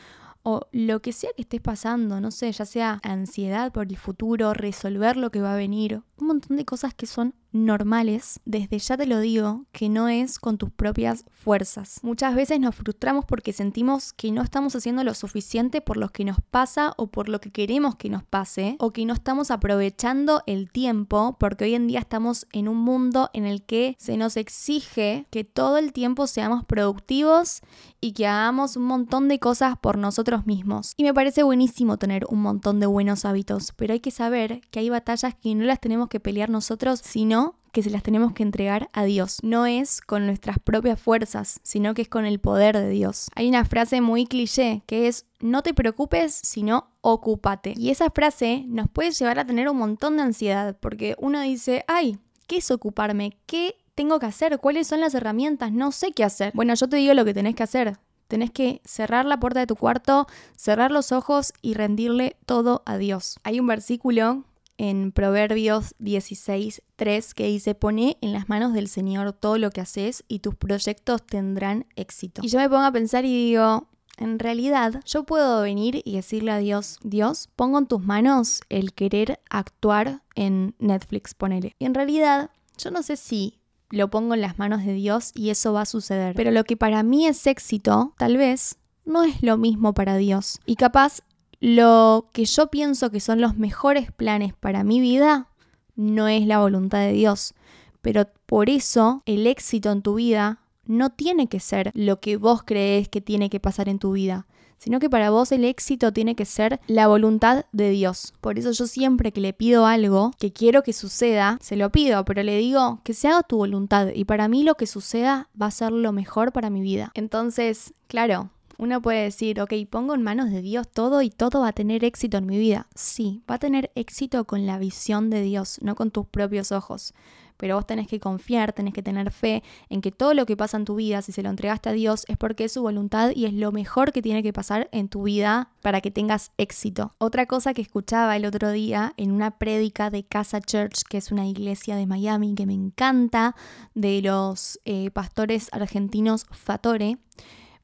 o 0.43 0.67
lo 0.71 1.01
que 1.01 1.13
sea 1.13 1.29
que 1.35 1.43
estés 1.43 1.61
pasando, 1.61 2.19
no 2.19 2.31
sé, 2.31 2.51
ya 2.51 2.65
sea 2.65 2.99
ansiedad 3.03 3.71
por 3.71 3.87
el 3.87 3.97
futuro, 3.97 4.53
resolver 4.55 5.15
lo 5.15 5.29
que 5.29 5.41
va 5.41 5.53
a 5.53 5.57
venir, 5.57 6.01
un 6.17 6.27
montón 6.27 6.57
de 6.57 6.65
cosas 6.65 6.95
que 6.95 7.05
son 7.05 7.35
normales, 7.51 8.39
desde 8.45 8.79
ya 8.79 8.97
te 8.97 9.05
lo 9.05 9.19
digo, 9.19 9.65
que 9.71 9.89
no 9.89 10.07
es 10.07 10.39
con 10.39 10.57
tus 10.57 10.71
propias 10.71 11.25
fuerzas. 11.31 11.99
Muchas 12.03 12.35
veces 12.35 12.59
nos 12.59 12.75
frustramos 12.75 13.25
porque 13.25 13.53
sentimos 13.53 14.13
que 14.13 14.31
no 14.31 14.41
estamos 14.41 14.75
haciendo 14.75 15.03
lo 15.03 15.13
suficiente 15.13 15.81
por 15.81 15.97
lo 15.97 16.09
que 16.09 16.25
nos 16.25 16.37
pasa 16.49 16.93
o 16.97 17.07
por 17.07 17.29
lo 17.29 17.39
que 17.39 17.51
queremos 17.51 17.95
que 17.95 18.09
nos 18.09 18.23
pase, 18.23 18.75
o 18.79 18.91
que 18.91 19.05
no 19.05 19.13
estamos 19.13 19.51
aprovechando 19.51 20.43
el 20.47 20.71
tiempo, 20.71 21.37
porque 21.39 21.65
hoy 21.65 21.75
en 21.75 21.87
día 21.87 21.99
estamos 21.99 22.47
en 22.51 22.67
un 22.67 22.77
mundo 22.77 23.29
en 23.33 23.45
el 23.45 23.63
que 23.63 23.95
se 23.99 24.17
nos 24.17 24.37
exige 24.37 25.25
que 25.29 25.43
todo 25.43 25.77
el 25.77 25.93
tiempo 25.93 26.27
seamos 26.27 26.63
productivos 26.65 27.61
y 27.99 28.13
que 28.13 28.27
hagamos 28.27 28.75
un 28.75 28.83
montón 28.83 29.27
de 29.27 29.39
cosas 29.39 29.77
por 29.77 29.97
nosotros 29.97 30.45
mismos. 30.45 30.93
Y 30.97 31.03
me 31.03 31.13
parece 31.13 31.43
buenísimo 31.43 31.97
tener 31.97 32.25
un 32.29 32.41
montón 32.41 32.79
de 32.79 32.87
buenos 32.87 33.25
hábitos, 33.25 33.73
pero 33.75 33.93
hay 33.93 33.99
que 33.99 34.11
saber 34.11 34.61
que 34.71 34.79
hay 34.79 34.89
batallas 34.89 35.35
que 35.35 35.53
no 35.53 35.65
las 35.65 35.79
tenemos 35.79 36.07
que 36.07 36.19
pelear 36.19 36.49
nosotros, 36.49 37.01
sino 37.03 37.40
que 37.71 37.83
se 37.83 37.89
las 37.89 38.03
tenemos 38.03 38.33
que 38.33 38.43
entregar 38.43 38.89
a 38.93 39.03
Dios. 39.03 39.39
No 39.43 39.65
es 39.65 40.01
con 40.01 40.25
nuestras 40.25 40.59
propias 40.59 40.99
fuerzas, 40.99 41.59
sino 41.63 41.93
que 41.93 42.03
es 42.03 42.09
con 42.09 42.25
el 42.25 42.39
poder 42.39 42.77
de 42.77 42.89
Dios. 42.89 43.29
Hay 43.35 43.47
una 43.49 43.65
frase 43.65 44.01
muy 44.01 44.25
cliché 44.25 44.83
que 44.85 45.07
es 45.07 45.25
no 45.39 45.63
te 45.63 45.73
preocupes, 45.73 46.33
sino 46.33 46.87
ocúpate. 47.01 47.73
Y 47.77 47.89
esa 47.89 48.09
frase 48.09 48.65
nos 48.67 48.89
puede 48.89 49.11
llevar 49.11 49.39
a 49.39 49.45
tener 49.45 49.69
un 49.69 49.77
montón 49.77 50.17
de 50.17 50.23
ansiedad, 50.23 50.77
porque 50.79 51.15
uno 51.17 51.41
dice, 51.41 51.83
ay, 51.87 52.19
¿qué 52.47 52.57
es 52.57 52.69
ocuparme? 52.71 53.37
¿Qué 53.45 53.75
tengo 53.95 54.19
que 54.19 54.27
hacer? 54.27 54.59
¿Cuáles 54.59 54.87
son 54.87 54.99
las 54.99 55.15
herramientas? 55.15 55.71
No 55.71 55.91
sé 55.91 56.11
qué 56.11 56.23
hacer. 56.23 56.51
Bueno, 56.53 56.73
yo 56.75 56.87
te 56.87 56.97
digo 56.97 57.13
lo 57.13 57.25
que 57.25 57.33
tenés 57.33 57.55
que 57.55 57.63
hacer. 57.63 57.97
Tenés 58.27 58.51
que 58.51 58.81
cerrar 58.85 59.25
la 59.25 59.39
puerta 59.39 59.59
de 59.59 59.67
tu 59.67 59.75
cuarto, 59.75 60.25
cerrar 60.55 60.91
los 60.91 61.11
ojos 61.11 61.51
y 61.61 61.73
rendirle 61.73 62.37
todo 62.45 62.81
a 62.85 62.97
Dios. 62.97 63.35
Hay 63.43 63.59
un 63.59 63.67
versículo 63.67 64.45
en 64.81 65.11
Proverbios 65.11 65.93
16.3 65.99 67.33
que 67.35 67.45
dice, 67.45 67.75
pone 67.75 68.17
en 68.21 68.33
las 68.33 68.49
manos 68.49 68.73
del 68.73 68.87
Señor 68.87 69.31
todo 69.31 69.59
lo 69.59 69.69
que 69.69 69.79
haces 69.79 70.23
y 70.27 70.39
tus 70.39 70.55
proyectos 70.55 71.23
tendrán 71.23 71.85
éxito. 71.95 72.41
Y 72.43 72.47
yo 72.47 72.57
me 72.57 72.67
pongo 72.67 72.85
a 72.85 72.91
pensar 72.91 73.23
y 73.23 73.49
digo, 73.49 73.87
en 74.17 74.39
realidad 74.39 75.03
yo 75.05 75.23
puedo 75.23 75.61
venir 75.61 76.01
y 76.03 76.15
decirle 76.15 76.49
a 76.49 76.57
Dios, 76.57 76.97
Dios, 77.03 77.47
pongo 77.55 77.77
en 77.77 77.85
tus 77.85 78.01
manos 78.01 78.61
el 78.69 78.93
querer 78.93 79.39
actuar 79.51 80.23
en 80.33 80.73
Netflix, 80.79 81.35
ponele. 81.35 81.75
Y 81.77 81.85
en 81.85 81.93
realidad 81.93 82.49
yo 82.75 82.89
no 82.89 83.03
sé 83.03 83.17
si 83.17 83.59
lo 83.91 84.09
pongo 84.09 84.33
en 84.33 84.41
las 84.41 84.57
manos 84.57 84.83
de 84.83 84.93
Dios 84.93 85.29
y 85.35 85.51
eso 85.51 85.73
va 85.73 85.81
a 85.81 85.85
suceder. 85.85 86.33
Pero 86.35 86.49
lo 86.49 86.63
que 86.63 86.75
para 86.75 87.03
mí 87.03 87.27
es 87.27 87.45
éxito, 87.45 88.15
tal 88.17 88.35
vez, 88.35 88.79
no 89.05 89.25
es 89.25 89.43
lo 89.43 89.57
mismo 89.57 89.93
para 89.93 90.17
Dios. 90.17 90.59
Y 90.65 90.75
capaz 90.75 91.21
lo 91.61 92.31
que 92.33 92.45
yo 92.45 92.67
pienso 92.67 93.11
que 93.11 93.19
son 93.19 93.39
los 93.39 93.55
mejores 93.55 94.11
planes 94.11 94.53
para 94.53 94.83
mi 94.83 94.99
vida 94.99 95.47
no 95.95 96.27
es 96.27 96.45
la 96.47 96.59
voluntad 96.59 96.99
de 96.99 97.13
Dios. 97.13 97.53
Pero 98.01 98.25
por 98.47 98.69
eso 98.69 99.21
el 99.27 99.45
éxito 99.45 99.91
en 99.91 100.01
tu 100.01 100.15
vida 100.15 100.59
no 100.85 101.11
tiene 101.11 101.47
que 101.47 101.59
ser 101.59 101.91
lo 101.93 102.19
que 102.19 102.35
vos 102.37 102.63
crees 102.63 103.07
que 103.07 103.21
tiene 103.21 103.51
que 103.51 103.59
pasar 103.59 103.89
en 103.89 103.99
tu 103.99 104.13
vida, 104.13 104.47
sino 104.79 104.99
que 104.99 105.11
para 105.11 105.29
vos 105.29 105.51
el 105.51 105.63
éxito 105.63 106.11
tiene 106.11 106.35
que 106.35 106.45
ser 106.45 106.81
la 106.87 107.07
voluntad 107.07 107.65
de 107.71 107.91
Dios. 107.91 108.33
Por 108.41 108.57
eso 108.57 108.71
yo 108.71 108.87
siempre 108.87 109.31
que 109.31 109.39
le 109.39 109.53
pido 109.53 109.85
algo 109.85 110.31
que 110.39 110.51
quiero 110.51 110.81
que 110.81 110.93
suceda, 110.93 111.59
se 111.61 111.75
lo 111.75 111.91
pido, 111.91 112.25
pero 112.25 112.41
le 112.41 112.57
digo 112.57 113.01
que 113.03 113.13
se 113.13 113.27
haga 113.27 113.43
tu 113.43 113.57
voluntad 113.57 114.07
y 114.15 114.25
para 114.25 114.47
mí 114.47 114.63
lo 114.63 114.73
que 114.73 114.87
suceda 114.87 115.47
va 115.61 115.67
a 115.67 115.71
ser 115.71 115.91
lo 115.91 116.11
mejor 116.11 116.51
para 116.51 116.71
mi 116.71 116.81
vida. 116.81 117.11
Entonces, 117.13 117.93
claro, 118.07 118.49
uno 118.81 118.99
puede 118.99 119.21
decir, 119.21 119.61
ok, 119.61 119.73
pongo 119.91 120.15
en 120.15 120.23
manos 120.23 120.49
de 120.49 120.63
Dios 120.63 120.87
todo 120.91 121.21
y 121.21 121.29
todo 121.29 121.61
va 121.61 121.67
a 121.67 121.71
tener 121.71 122.03
éxito 122.03 122.37
en 122.37 122.47
mi 122.47 122.57
vida. 122.57 122.87
Sí, 122.95 123.43
va 123.47 123.55
a 123.55 123.59
tener 123.59 123.91
éxito 123.93 124.45
con 124.45 124.65
la 124.65 124.79
visión 124.79 125.29
de 125.29 125.43
Dios, 125.43 125.77
no 125.83 125.93
con 125.93 126.09
tus 126.09 126.25
propios 126.25 126.71
ojos. 126.71 127.13
Pero 127.57 127.75
vos 127.75 127.85
tenés 127.85 128.07
que 128.07 128.19
confiar, 128.19 128.73
tenés 128.73 128.95
que 128.95 129.03
tener 129.03 129.29
fe 129.29 129.61
en 129.89 130.01
que 130.01 130.11
todo 130.11 130.33
lo 130.33 130.47
que 130.47 130.57
pasa 130.57 130.77
en 130.77 130.85
tu 130.85 130.95
vida, 130.95 131.21
si 131.21 131.31
se 131.31 131.43
lo 131.43 131.51
entregaste 131.51 131.89
a 131.89 131.91
Dios, 131.91 132.25
es 132.27 132.37
porque 132.37 132.63
es 132.63 132.71
su 132.71 132.81
voluntad 132.81 133.33
y 133.35 133.45
es 133.45 133.53
lo 133.53 133.71
mejor 133.71 134.11
que 134.11 134.23
tiene 134.23 134.41
que 134.41 134.51
pasar 134.51 134.89
en 134.91 135.09
tu 135.09 135.21
vida 135.21 135.69
para 135.83 136.01
que 136.01 136.09
tengas 136.09 136.49
éxito. 136.57 137.13
Otra 137.19 137.45
cosa 137.45 137.75
que 137.75 137.83
escuchaba 137.83 138.35
el 138.35 138.45
otro 138.45 138.71
día 138.71 139.13
en 139.15 139.31
una 139.31 139.59
prédica 139.59 140.09
de 140.09 140.23
Casa 140.23 140.59
Church, 140.59 141.03
que 141.07 141.19
es 141.19 141.31
una 141.31 141.45
iglesia 141.45 141.95
de 141.95 142.07
Miami 142.07 142.55
que 142.55 142.65
me 142.65 142.73
encanta, 142.73 143.55
de 143.93 144.23
los 144.23 144.79
eh, 144.85 145.11
pastores 145.11 145.69
argentinos 145.71 146.47
Fatore, 146.49 147.19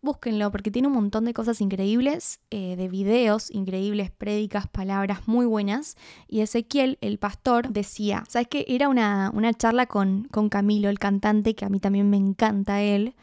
búsquenlo 0.01 0.51
porque 0.51 0.71
tiene 0.71 0.87
un 0.87 0.93
montón 0.93 1.25
de 1.25 1.33
cosas 1.33 1.61
increíbles, 1.61 2.39
eh, 2.49 2.75
de 2.75 2.87
videos 2.87 3.51
increíbles, 3.51 4.11
prédicas, 4.11 4.67
palabras 4.67 5.27
muy 5.27 5.45
buenas. 5.45 5.95
Y 6.27 6.41
Ezequiel, 6.41 6.97
el 7.01 7.17
pastor, 7.17 7.69
decía, 7.69 8.23
¿sabes 8.27 8.47
qué? 8.47 8.65
Era 8.67 8.89
una, 8.89 9.31
una 9.33 9.53
charla 9.53 9.85
con, 9.85 10.27
con 10.31 10.49
Camilo, 10.49 10.89
el 10.89 10.99
cantante, 10.99 11.55
que 11.55 11.65
a 11.65 11.69
mí 11.69 11.79
también 11.79 12.09
me 12.09 12.17
encanta 12.17 12.81
él. 12.81 13.15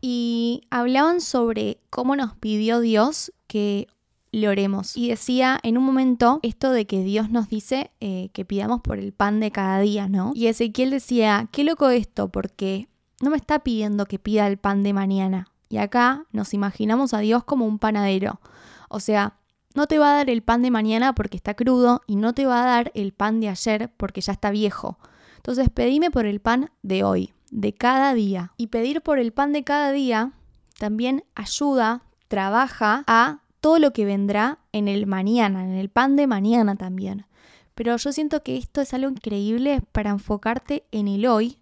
Y 0.00 0.62
hablaban 0.70 1.20
sobre 1.20 1.78
cómo 1.88 2.16
nos 2.16 2.36
pidió 2.36 2.80
Dios 2.80 3.32
que 3.46 3.88
le 4.34 4.48
oremos. 4.48 4.96
Y 4.96 5.08
decía 5.08 5.58
en 5.62 5.78
un 5.78 5.84
momento 5.84 6.40
esto 6.42 6.72
de 6.72 6.86
que 6.86 7.02
Dios 7.02 7.30
nos 7.30 7.48
dice 7.48 7.90
eh, 8.00 8.30
que 8.32 8.44
pidamos 8.44 8.80
por 8.80 8.98
el 8.98 9.12
pan 9.12 9.40
de 9.40 9.50
cada 9.50 9.80
día, 9.80 10.08
¿no? 10.08 10.32
Y 10.34 10.48
Ezequiel 10.48 10.90
decía, 10.90 11.48
qué 11.52 11.64
loco 11.64 11.88
esto, 11.90 12.28
porque 12.28 12.88
no 13.20 13.30
me 13.30 13.36
está 13.36 13.60
pidiendo 13.60 14.06
que 14.06 14.18
pida 14.18 14.46
el 14.46 14.58
pan 14.58 14.82
de 14.82 14.92
mañana, 14.92 15.48
y 15.68 15.78
acá 15.78 16.26
nos 16.32 16.54
imaginamos 16.54 17.14
a 17.14 17.18
Dios 17.18 17.44
como 17.44 17.66
un 17.66 17.78
panadero. 17.78 18.40
O 18.88 19.00
sea, 19.00 19.38
no 19.74 19.86
te 19.86 19.98
va 19.98 20.12
a 20.12 20.16
dar 20.16 20.30
el 20.30 20.42
pan 20.42 20.62
de 20.62 20.70
mañana 20.70 21.14
porque 21.14 21.36
está 21.36 21.54
crudo 21.54 22.02
y 22.06 22.16
no 22.16 22.32
te 22.32 22.46
va 22.46 22.62
a 22.62 22.66
dar 22.66 22.92
el 22.94 23.12
pan 23.12 23.40
de 23.40 23.48
ayer 23.48 23.90
porque 23.96 24.20
ya 24.20 24.32
está 24.32 24.50
viejo. 24.50 24.98
Entonces 25.36 25.68
pedime 25.68 26.10
por 26.10 26.26
el 26.26 26.40
pan 26.40 26.70
de 26.82 27.02
hoy, 27.02 27.32
de 27.50 27.74
cada 27.74 28.14
día. 28.14 28.52
Y 28.56 28.68
pedir 28.68 29.02
por 29.02 29.18
el 29.18 29.32
pan 29.32 29.52
de 29.52 29.64
cada 29.64 29.90
día 29.90 30.32
también 30.78 31.24
ayuda, 31.34 32.02
trabaja 32.28 33.04
a 33.06 33.40
todo 33.60 33.78
lo 33.78 33.92
que 33.92 34.04
vendrá 34.04 34.58
en 34.72 34.88
el 34.88 35.06
mañana, 35.06 35.64
en 35.64 35.74
el 35.74 35.88
pan 35.88 36.16
de 36.16 36.26
mañana 36.26 36.76
también. 36.76 37.26
Pero 37.74 37.96
yo 37.96 38.12
siento 38.12 38.42
que 38.42 38.56
esto 38.56 38.80
es 38.80 38.94
algo 38.94 39.10
increíble 39.10 39.82
para 39.92 40.10
enfocarte 40.10 40.84
en 40.92 41.08
el 41.08 41.26
hoy 41.26 41.58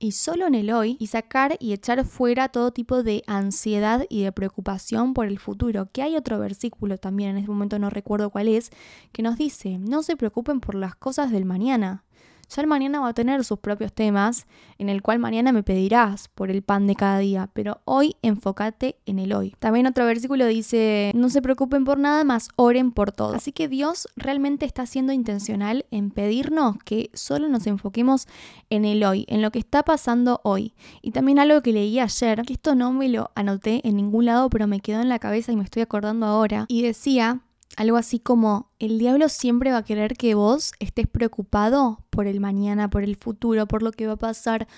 y 0.00 0.12
solo 0.12 0.46
en 0.46 0.54
el 0.56 0.72
hoy 0.72 0.96
y 0.98 1.08
sacar 1.08 1.56
y 1.60 1.74
echar 1.74 2.04
fuera 2.04 2.48
todo 2.48 2.72
tipo 2.72 3.04
de 3.04 3.22
ansiedad 3.26 4.06
y 4.08 4.22
de 4.22 4.32
preocupación 4.32 5.14
por 5.14 5.26
el 5.26 5.38
futuro. 5.38 5.88
Que 5.92 6.02
hay 6.02 6.16
otro 6.16 6.40
versículo 6.40 6.98
también, 6.98 7.30
en 7.30 7.36
este 7.36 7.50
momento 7.50 7.78
no 7.78 7.90
recuerdo 7.90 8.30
cuál 8.30 8.48
es, 8.48 8.70
que 9.12 9.22
nos 9.22 9.36
dice, 9.36 9.78
no 9.78 10.02
se 10.02 10.16
preocupen 10.16 10.60
por 10.60 10.74
las 10.74 10.96
cosas 10.96 11.30
del 11.30 11.44
mañana. 11.44 12.02
Ya 12.50 12.62
el 12.62 12.66
mañana 12.66 12.98
va 12.98 13.08
a 13.08 13.14
tener 13.14 13.44
sus 13.44 13.60
propios 13.60 13.92
temas, 13.92 14.46
en 14.78 14.88
el 14.88 15.02
cual 15.02 15.20
mañana 15.20 15.52
me 15.52 15.62
pedirás 15.62 16.26
por 16.28 16.50
el 16.50 16.62
pan 16.62 16.88
de 16.88 16.96
cada 16.96 17.20
día, 17.20 17.48
pero 17.52 17.80
hoy 17.84 18.16
enfócate 18.22 18.96
en 19.06 19.20
el 19.20 19.32
hoy. 19.32 19.54
También 19.60 19.86
otro 19.86 20.04
versículo 20.04 20.46
dice, 20.46 21.12
no 21.14 21.28
se 21.30 21.42
preocupen 21.42 21.84
por 21.84 22.00
nada 22.00 22.24
más, 22.24 22.48
oren 22.56 22.90
por 22.90 23.12
todo. 23.12 23.34
Así 23.34 23.52
que 23.52 23.68
Dios 23.68 24.08
realmente 24.16 24.66
está 24.66 24.84
siendo 24.86 25.12
intencional 25.12 25.86
en 25.92 26.10
pedirnos 26.10 26.76
que 26.84 27.10
solo 27.14 27.48
nos 27.48 27.68
enfoquemos 27.68 28.26
en 28.68 28.84
el 28.84 29.04
hoy, 29.04 29.26
en 29.28 29.42
lo 29.42 29.52
que 29.52 29.60
está 29.60 29.84
pasando 29.84 30.40
hoy. 30.42 30.74
Y 31.02 31.12
también 31.12 31.38
algo 31.38 31.62
que 31.62 31.72
leí 31.72 32.00
ayer, 32.00 32.42
que 32.42 32.54
esto 32.54 32.74
no 32.74 32.92
me 32.92 33.08
lo 33.08 33.30
anoté 33.36 33.80
en 33.86 33.94
ningún 33.94 34.24
lado, 34.24 34.50
pero 34.50 34.66
me 34.66 34.80
quedó 34.80 35.00
en 35.00 35.08
la 35.08 35.20
cabeza 35.20 35.52
y 35.52 35.56
me 35.56 35.62
estoy 35.62 35.82
acordando 35.82 36.26
ahora, 36.26 36.64
y 36.66 36.82
decía 36.82 37.42
algo 37.80 37.96
así 37.96 38.18
como 38.18 38.68
el 38.78 38.98
diablo 38.98 39.30
siempre 39.30 39.72
va 39.72 39.78
a 39.78 39.84
querer 39.86 40.14
que 40.14 40.34
vos 40.34 40.72
estés 40.80 41.06
preocupado 41.06 42.04
por 42.10 42.26
el 42.26 42.38
mañana, 42.38 42.90
por 42.90 43.02
el 43.02 43.16
futuro, 43.16 43.66
por 43.66 43.82
lo 43.82 43.90
que 43.90 44.06
va 44.06 44.12
a 44.12 44.16
pasar, 44.16 44.68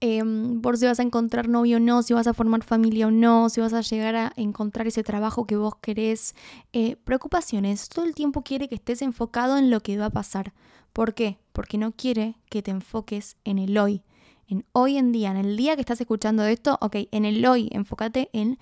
em, 0.00 0.60
por 0.60 0.76
si 0.76 0.84
vas 0.84 1.00
a 1.00 1.02
encontrar 1.02 1.48
novio 1.48 1.78
o 1.78 1.80
no, 1.80 2.02
si 2.02 2.12
vas 2.12 2.26
a 2.26 2.34
formar 2.34 2.62
familia 2.62 3.06
o 3.06 3.10
no, 3.10 3.48
si 3.48 3.62
vas 3.62 3.72
a 3.72 3.80
llegar 3.80 4.14
a 4.14 4.34
encontrar 4.36 4.86
ese 4.86 5.02
trabajo 5.02 5.46
que 5.46 5.56
vos 5.56 5.76
querés. 5.76 6.34
Eh, 6.74 6.96
preocupaciones, 6.96 7.88
todo 7.88 8.04
el 8.04 8.14
tiempo 8.14 8.42
quiere 8.42 8.68
que 8.68 8.74
estés 8.74 9.00
enfocado 9.00 9.56
en 9.56 9.70
lo 9.70 9.80
que 9.80 9.96
va 9.96 10.06
a 10.06 10.10
pasar. 10.10 10.52
¿Por 10.92 11.14
qué? 11.14 11.38
Porque 11.54 11.78
no 11.78 11.92
quiere 11.92 12.36
que 12.50 12.60
te 12.60 12.72
enfoques 12.72 13.38
en 13.44 13.58
el 13.58 13.78
hoy, 13.78 14.02
en 14.48 14.66
hoy 14.72 14.98
en 14.98 15.12
día, 15.12 15.30
en 15.30 15.38
el 15.38 15.56
día 15.56 15.76
que 15.76 15.80
estás 15.80 16.02
escuchando 16.02 16.44
esto, 16.44 16.76
ok, 16.82 16.96
en 17.10 17.24
el 17.24 17.46
hoy, 17.46 17.70
enfócate 17.72 18.28
en 18.34 18.58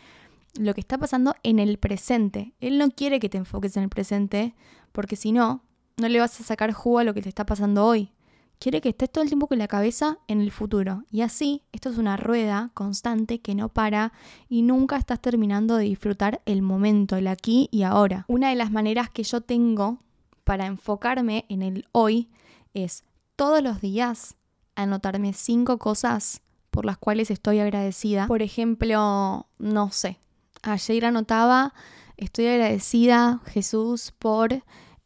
lo 0.59 0.75
que 0.75 0.81
está 0.81 0.99
pasando 0.99 1.35
en 1.43 1.59
el 1.59 1.79
presente. 1.79 2.55
Él 2.61 2.79
no 2.79 2.91
quiere 2.91 3.21
que 3.21 3.29
te 3.29 3.39
enfoques 3.39 3.77
en 3.77 3.85
el 3.85 3.89
presente, 3.89 4.55
porque 4.93 5.17
si 5.17 5.33
no, 5.33 5.63
no 5.97 6.09
le 6.09 6.21
vas 6.21 6.41
a 6.41 6.45
sacar 6.45 6.73
jugo 6.73 6.99
a 6.99 7.05
lo 7.05 7.15
que 7.15 7.23
te 7.23 7.29
está 7.29 7.47
pasando 7.47 7.87
hoy. 7.87 8.13
Quiere 8.59 8.81
que 8.81 8.89
estés 8.89 9.11
todo 9.11 9.23
el 9.23 9.31
tiempo 9.31 9.47
con 9.47 9.59
la 9.59 9.69
cabeza 9.69 10.19
en 10.27 10.41
el 10.41 10.51
futuro. 10.51 11.05
Y 11.13 11.21
así, 11.21 11.63
esto 11.71 11.91
es 11.91 11.99
una 11.99 12.17
rueda 12.17 12.73
constante 12.75 13.41
que 13.41 13.55
no 13.55 13.69
para 13.69 14.13
y 14.49 14.63
nunca 14.63 14.97
estás 14.97 15.21
terminando 15.21 15.77
de 15.77 15.85
disfrutar 15.85 16.43
el 16.45 16.63
momento, 16.63 17.15
el 17.17 17.29
aquí 17.29 17.69
y 17.71 17.85
ahora. 17.85 18.25
Una 18.27 18.49
de 18.49 18.57
las 18.57 18.73
maneras 18.73 19.11
que 19.11 19.23
yo 19.23 19.41
tengo 19.41 20.03
para 20.43 20.67
enfocarme 20.67 21.45
en 21.49 21.63
el 21.63 21.87
hoy 21.93 22.31
es 22.75 23.05
todos 23.37 23.63
los 23.63 23.81
días 23.81 24.35
anotarme 24.75 25.33
cinco 25.35 25.79
cosas 25.79 26.43
por 26.71 26.85
las 26.85 26.99
cuales 26.99 27.31
estoy 27.31 27.61
agradecida. 27.61 28.27
Por 28.27 28.43
ejemplo, 28.43 29.47
no 29.59 29.91
sé, 29.93 30.19
ayer 30.63 31.05
anotaba, 31.05 31.75
estoy 32.17 32.47
agradecida 32.47 33.41
Jesús 33.47 34.13
por, 34.19 34.53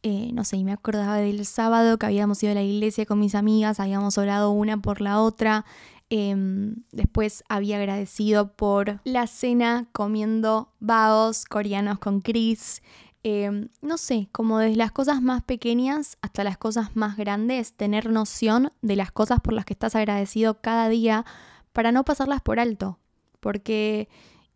eh, 0.03 0.31
no 0.33 0.43
sé, 0.43 0.57
y 0.57 0.63
me 0.63 0.73
acordaba 0.73 1.17
del 1.17 1.45
sábado 1.45 1.97
que 1.97 2.05
habíamos 2.05 2.41
ido 2.43 2.51
a 2.51 2.55
la 2.55 2.63
iglesia 2.63 3.05
con 3.05 3.19
mis 3.19 3.35
amigas, 3.35 3.79
habíamos 3.79 4.17
orado 4.17 4.51
una 4.51 4.81
por 4.81 5.01
la 5.01 5.21
otra. 5.21 5.65
Em, 6.09 6.75
después 6.91 7.43
había 7.49 7.77
agradecido 7.77 8.53
por 8.53 8.99
la 9.03 9.25
cena 9.25 9.87
comiendo 9.93 10.69
baos 10.79 11.45
coreanos 11.45 11.97
con 11.97 12.21
Chris. 12.21 12.81
Em, 13.23 13.69
no 13.81 13.97
sé, 13.97 14.27
como 14.31 14.59
desde 14.59 14.75
las 14.75 14.91
cosas 14.91 15.21
más 15.21 15.43
pequeñas 15.43 16.17
hasta 16.21 16.43
las 16.43 16.57
cosas 16.57 16.95
más 16.95 17.15
grandes, 17.15 17.73
tener 17.73 18.11
noción 18.11 18.71
de 18.81 18.97
las 18.97 19.11
cosas 19.11 19.39
por 19.39 19.53
las 19.53 19.65
que 19.65 19.73
estás 19.73 19.95
agradecido 19.95 20.59
cada 20.61 20.89
día 20.89 21.25
para 21.71 21.91
no 21.91 22.03
pasarlas 22.03 22.41
por 22.41 22.59
alto. 22.59 22.99
Porque 23.39 24.09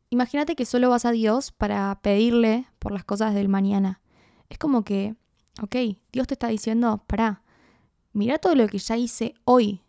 Imagínate 0.10 0.56
que 0.56 0.66
solo 0.66 0.90
vas 0.90 1.06
a 1.06 1.12
Dios 1.12 1.52
para 1.52 2.00
pedirle 2.02 2.66
por 2.80 2.92
las 2.92 3.04
cosas 3.04 3.34
del 3.34 3.50
mañana. 3.50 4.02
Es 4.50 4.58
como 4.58 4.84
que, 4.84 5.16
ok, 5.62 5.76
Dios 6.12 6.28
te 6.28 6.36
está 6.36 6.48
diciendo, 6.48 7.04
pará, 7.08 7.42
mira 8.14 8.38
todo 8.38 8.56
lo 8.56 8.68
que 8.68 8.78
ya 8.78 8.96
hice 8.96 9.34
hoy 9.44 9.82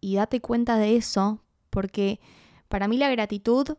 y 0.00 0.16
date 0.16 0.40
cuenta 0.40 0.76
de 0.76 0.96
eso, 0.96 1.40
porque 1.70 2.20
para 2.68 2.88
mí 2.88 2.96
la 2.96 3.10
gratitud 3.10 3.76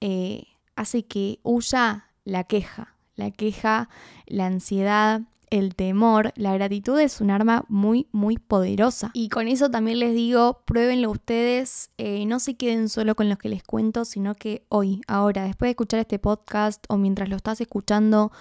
eh, 0.00 0.44
hace 0.76 1.04
que 1.04 1.40
huya 1.42 2.12
la 2.24 2.44
queja, 2.44 2.96
la 3.16 3.32
queja, 3.32 3.88
la 4.26 4.46
ansiedad, 4.46 5.22
el 5.50 5.74
temor, 5.74 6.32
la 6.36 6.54
gratitud 6.54 6.98
es 7.00 7.20
un 7.20 7.30
arma 7.30 7.64
muy, 7.68 8.08
muy 8.12 8.38
poderosa. 8.38 9.10
Y 9.14 9.28
con 9.28 9.48
eso 9.48 9.70
también 9.70 9.98
les 9.98 10.14
digo, 10.14 10.62
pruébenlo 10.64 11.10
ustedes, 11.10 11.90
eh, 11.98 12.24
no 12.26 12.40
se 12.40 12.56
queden 12.56 12.88
solo 12.88 13.14
con 13.14 13.28
los 13.28 13.38
que 13.38 13.48
les 13.48 13.62
cuento, 13.62 14.04
sino 14.04 14.34
que 14.34 14.64
hoy, 14.68 15.00
ahora, 15.06 15.44
después 15.44 15.68
de 15.68 15.70
escuchar 15.70 16.00
este 16.00 16.18
podcast 16.18 16.84
o 16.88 16.96
mientras 16.96 17.28
lo 17.28 17.36
estás 17.36 17.60
escuchando, 17.60 18.32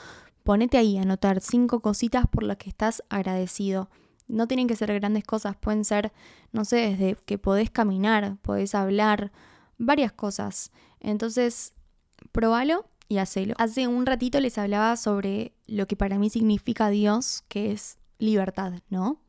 ponete 0.44 0.78
ahí 0.78 0.98
a 0.98 1.02
anotar 1.02 1.42
cinco 1.42 1.82
cositas 1.82 2.26
por 2.28 2.44
las 2.44 2.58
que 2.58 2.70
estás 2.70 3.04
agradecido. 3.10 3.90
No 4.28 4.48
tienen 4.48 4.68
que 4.68 4.76
ser 4.76 4.94
grandes 4.94 5.24
cosas, 5.24 5.56
pueden 5.56 5.86
ser, 5.86 6.12
no 6.52 6.66
sé, 6.66 6.78
desde 6.78 7.18
que 7.26 7.38
podés 7.38 7.70
caminar, 7.70 8.38
podés 8.42 8.76
hablar, 8.76 9.32
varias 9.78 10.12
cosas. 10.12 10.72
Entonces, 11.00 11.74
probalo 12.32 12.86
y 13.08 13.18
hacelo. 13.18 13.54
Hace 13.58 13.88
un 13.88 14.06
ratito 14.06 14.40
les 14.40 14.58
hablaba 14.58 14.96
sobre 14.98 15.54
lo 15.66 15.88
que 15.88 15.96
para 15.96 16.18
mí 16.18 16.30
significa 16.30 16.90
Dios, 16.90 17.44
que 17.48 17.72
es 17.72 17.98
libertad, 18.20 18.74
¿no? 18.90 19.22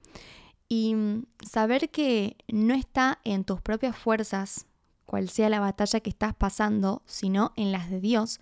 Y 0.68 0.94
mm, 0.94 1.24
saber 1.48 1.90
que 1.90 2.36
no 2.48 2.74
está 2.74 3.20
en 3.24 3.44
tus 3.44 3.60
propias 3.60 3.96
fuerzas, 3.96 4.66
cual 5.06 5.28
sea 5.28 5.48
la 5.48 5.60
batalla 5.60 6.00
que 6.00 6.10
estás 6.10 6.34
pasando, 6.34 7.02
sino 7.06 7.52
en 7.56 7.72
las 7.72 7.90
de 7.90 8.00
Dios, 8.00 8.40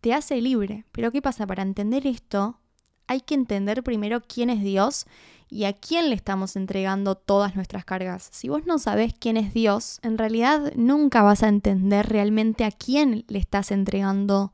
te 0.00 0.12
hace 0.12 0.40
libre. 0.40 0.84
Pero 0.92 1.10
¿qué 1.12 1.22
pasa? 1.22 1.46
Para 1.46 1.62
entender 1.62 2.06
esto, 2.06 2.58
hay 3.06 3.20
que 3.20 3.34
entender 3.34 3.82
primero 3.82 4.20
quién 4.22 4.50
es 4.50 4.62
Dios 4.62 5.06
y 5.48 5.64
a 5.64 5.74
quién 5.74 6.08
le 6.08 6.14
estamos 6.14 6.56
entregando 6.56 7.14
todas 7.14 7.54
nuestras 7.56 7.84
cargas. 7.84 8.28
Si 8.32 8.48
vos 8.48 8.66
no 8.66 8.78
sabés 8.78 9.14
quién 9.18 9.36
es 9.36 9.54
Dios, 9.54 10.00
en 10.02 10.18
realidad 10.18 10.72
nunca 10.76 11.22
vas 11.22 11.42
a 11.42 11.48
entender 11.48 12.08
realmente 12.08 12.64
a 12.64 12.70
quién 12.70 13.24
le 13.28 13.38
estás 13.38 13.70
entregando 13.70 14.52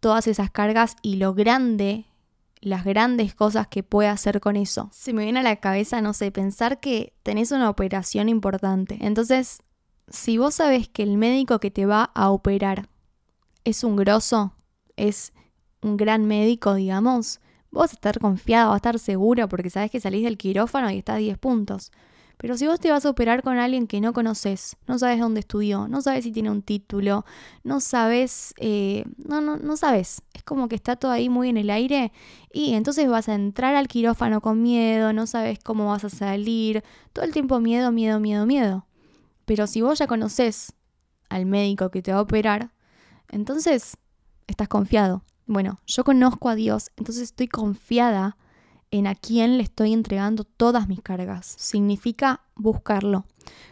todas 0.00 0.26
esas 0.26 0.50
cargas 0.50 0.96
y 1.02 1.16
lo 1.16 1.34
grande, 1.34 2.06
las 2.60 2.84
grandes 2.84 3.34
cosas 3.34 3.68
que 3.68 3.82
puede 3.82 4.08
hacer 4.08 4.40
con 4.40 4.56
eso. 4.56 4.88
Se 4.92 5.12
me 5.12 5.24
viene 5.24 5.40
a 5.40 5.42
la 5.42 5.56
cabeza, 5.56 6.00
no 6.00 6.12
sé, 6.12 6.30
pensar 6.30 6.80
que 6.80 7.14
tenés 7.22 7.52
una 7.52 7.70
operación 7.70 8.28
importante. 8.28 8.98
Entonces, 9.00 9.62
si 10.08 10.38
vos 10.38 10.56
sabés 10.56 10.88
que 10.88 11.02
el 11.02 11.16
médico 11.18 11.58
que 11.58 11.70
te 11.70 11.86
va 11.86 12.10
a 12.14 12.30
operar 12.30 12.88
es 13.64 13.84
un 13.84 13.96
grosso, 13.96 14.54
es 14.96 15.32
un 15.82 15.96
gran 15.96 16.26
médico, 16.26 16.74
digamos, 16.74 17.40
vos 17.70 17.82
vas 17.82 17.90
a 17.92 17.94
estar 17.94 18.18
confiado, 18.18 18.68
vas 18.68 18.76
a 18.76 18.78
estar 18.78 18.98
seguro 18.98 19.48
porque 19.48 19.70
sabés 19.70 19.90
que 19.90 20.00
salís 20.00 20.24
del 20.24 20.38
quirófano 20.38 20.90
y 20.90 20.98
estás 20.98 21.16
a 21.16 21.18
10 21.18 21.38
puntos. 21.38 21.92
Pero 22.38 22.56
si 22.56 22.68
vos 22.68 22.78
te 22.78 22.90
vas 22.90 23.04
a 23.04 23.10
operar 23.10 23.42
con 23.42 23.58
alguien 23.58 23.88
que 23.88 24.00
no 24.00 24.12
conoces, 24.12 24.76
no 24.86 24.98
sabes 24.98 25.18
dónde 25.18 25.40
estudió, 25.40 25.88
no 25.88 26.00
sabes 26.02 26.22
si 26.22 26.30
tiene 26.30 26.50
un 26.50 26.62
título, 26.62 27.26
no 27.64 27.80
sabes, 27.80 28.54
eh, 28.58 29.04
no, 29.16 29.40
no, 29.40 29.56
no 29.56 29.76
sabes, 29.76 30.22
es 30.32 30.44
como 30.44 30.68
que 30.68 30.76
está 30.76 30.94
todo 30.94 31.10
ahí 31.10 31.28
muy 31.28 31.48
en 31.48 31.56
el 31.56 31.68
aire 31.68 32.12
y 32.52 32.74
entonces 32.74 33.08
vas 33.08 33.28
a 33.28 33.34
entrar 33.34 33.74
al 33.74 33.88
quirófano 33.88 34.40
con 34.40 34.62
miedo, 34.62 35.12
no 35.12 35.26
sabes 35.26 35.58
cómo 35.58 35.88
vas 35.88 36.04
a 36.04 36.10
salir, 36.10 36.84
todo 37.12 37.24
el 37.24 37.32
tiempo 37.32 37.58
miedo, 37.58 37.90
miedo, 37.90 38.20
miedo, 38.20 38.46
miedo. 38.46 38.86
Pero 39.44 39.66
si 39.66 39.82
vos 39.82 39.98
ya 39.98 40.06
conoces 40.06 40.74
al 41.28 41.44
médico 41.44 41.90
que 41.90 42.02
te 42.02 42.12
va 42.12 42.18
a 42.18 42.22
operar, 42.22 42.70
entonces 43.30 43.96
estás 44.46 44.68
confiado. 44.68 45.24
Bueno, 45.46 45.80
yo 45.86 46.04
conozco 46.04 46.48
a 46.48 46.54
Dios, 46.54 46.92
entonces 46.96 47.24
estoy 47.24 47.48
confiada 47.48 48.36
en 48.90 49.06
a 49.06 49.14
quién 49.14 49.56
le 49.56 49.62
estoy 49.62 49.92
entregando 49.92 50.44
todas 50.44 50.88
mis 50.88 51.00
cargas. 51.00 51.54
Significa 51.58 52.42
buscarlo. 52.54 53.26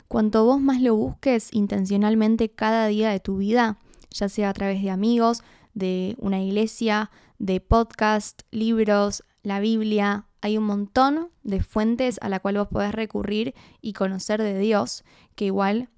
Cuanto 0.09 0.45
vos 0.45 0.61
más 0.61 0.81
lo 0.81 0.95
busques 0.95 1.49
intencionalmente 1.53 2.51
cada 2.51 2.87
día 2.87 3.11
de 3.11 3.21
tu 3.21 3.39
vida, 3.39 3.79
ya 4.11 4.29
sea 4.29 4.51
a 4.51 4.55
través 4.55 4.83
de 4.83 4.91
amigos, 4.91 5.43
de 5.75 6.17
una 6.19 6.41
iglesia, 6.41 7.11
de 7.39 7.61
podcast, 7.61 8.43
libros, 8.51 9.25
la 9.43 9.61
Biblia, 9.61 10.27
hay 10.41 10.59
un 10.59 10.65
montón 10.65 11.31
de 11.43 11.63
fuentes 11.63 12.19
a 12.23 12.29
la 12.29 12.41
cual 12.41 12.59
vos 12.59 12.69
podés 12.69 12.93
recurrir 12.93 13.55
y 13.81 13.93
conocer 13.93 14.41
de 14.41 14.59
Dios, 14.59 15.05
que 15.35 15.47
igual 15.47 15.89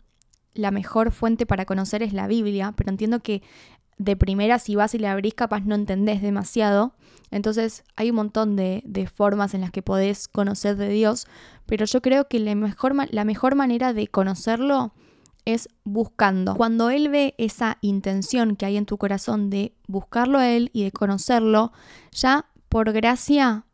la 0.54 0.70
mejor 0.70 1.12
fuente 1.12 1.46
para 1.46 1.66
conocer 1.66 2.02
es 2.02 2.12
la 2.12 2.26
Biblia, 2.26 2.72
pero 2.76 2.90
entiendo 2.90 3.20
que 3.20 3.42
de 3.98 4.16
primera 4.16 4.58
si 4.58 4.76
vas 4.76 4.94
y 4.94 4.98
la 4.98 5.12
abrís 5.12 5.34
capaz 5.34 5.60
no 5.60 5.74
entendés 5.74 6.22
demasiado. 6.22 6.94
Entonces 7.30 7.84
hay 7.96 8.10
un 8.10 8.16
montón 8.16 8.56
de, 8.56 9.10
formas 9.12 9.54
en 9.54 9.60
las 9.60 9.70
que 9.70 9.82
podés 9.82 10.28
conocer 10.28 10.76
de 10.76 10.88
Dios, 10.88 11.26
pero 11.66 11.84
yo 11.84 12.00
creo 12.00 12.28
que 12.28 12.38
la 12.38 12.54
mejor, 12.54 12.94
la 13.10 13.24
mejor 13.24 13.54
manera 13.54 13.92
de 13.92 14.06
conocerlo 14.06 14.92
es 15.44 15.68
buscando. 15.84 16.54
Cuando 16.56 16.90
Él 16.90 17.08
ve 17.08 17.34
esa 17.38 17.78
intención 17.80 18.56
que 18.56 18.66
hay 18.66 18.76
en 18.76 18.86
tu 18.86 18.98
corazón 18.98 19.50
de 19.50 19.74
buscarlo 19.86 20.38
a 20.38 20.48
Él 20.48 20.70
y 20.72 20.84
de 20.84 20.92
conocerlo, 20.92 21.72
ya 22.12 22.46
por 22.68 22.92
gracia 22.92 23.64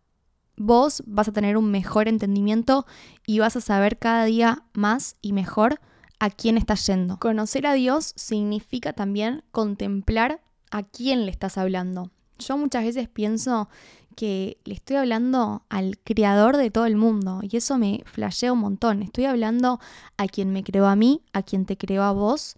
vos 0.57 1.03
vas 1.07 1.29
a 1.29 1.33
tener 1.33 1.57
un 1.57 1.71
mejor 1.71 2.09
entendimiento 2.09 2.87
y 3.27 3.41
vas 3.41 3.57
a 3.57 3.61
saber 3.61 3.99
cada 3.99 4.25
día 4.25 4.65
más 4.73 5.17
y 5.21 5.33
mejor 5.33 5.81
a 6.19 6.31
quién 6.31 6.57
estás 6.57 6.87
yendo. 6.87 7.19
Conocer 7.19 7.67
a 7.67 7.75
Dios 7.75 8.13
significa 8.17 8.93
también 8.93 9.45
contemplar 9.51 10.41
a 10.71 10.83
quién 10.83 11.25
le 11.27 11.31
estás 11.31 11.59
hablando. 11.59 12.11
Yo 12.39 12.59
muchas 12.59 12.85
veces 12.85 13.09
pienso 13.09 13.69
que 14.17 14.59
le 14.65 14.75
estoy 14.75 14.97
hablando 14.97 15.65
al 15.69 15.99
creador 15.99 16.57
de 16.57 16.71
todo 16.71 16.87
el 16.87 16.97
mundo 16.97 17.41
y 17.43 17.57
eso 17.57 17.79
me 17.79 18.03
flashea 18.07 18.53
un 18.53 18.61
montón. 18.61 19.03
Estoy 19.03 19.25
hablando 19.25 19.81
a 20.17 20.27
quien 20.27 20.53
me 20.53 20.65
creó 20.65 20.87
a 20.87 20.97
mí, 20.97 21.23
a 21.33 21.43
quien 21.43 21.67
te 21.67 21.77
creó 21.77 22.03
a 22.03 22.13
vos 22.13 22.57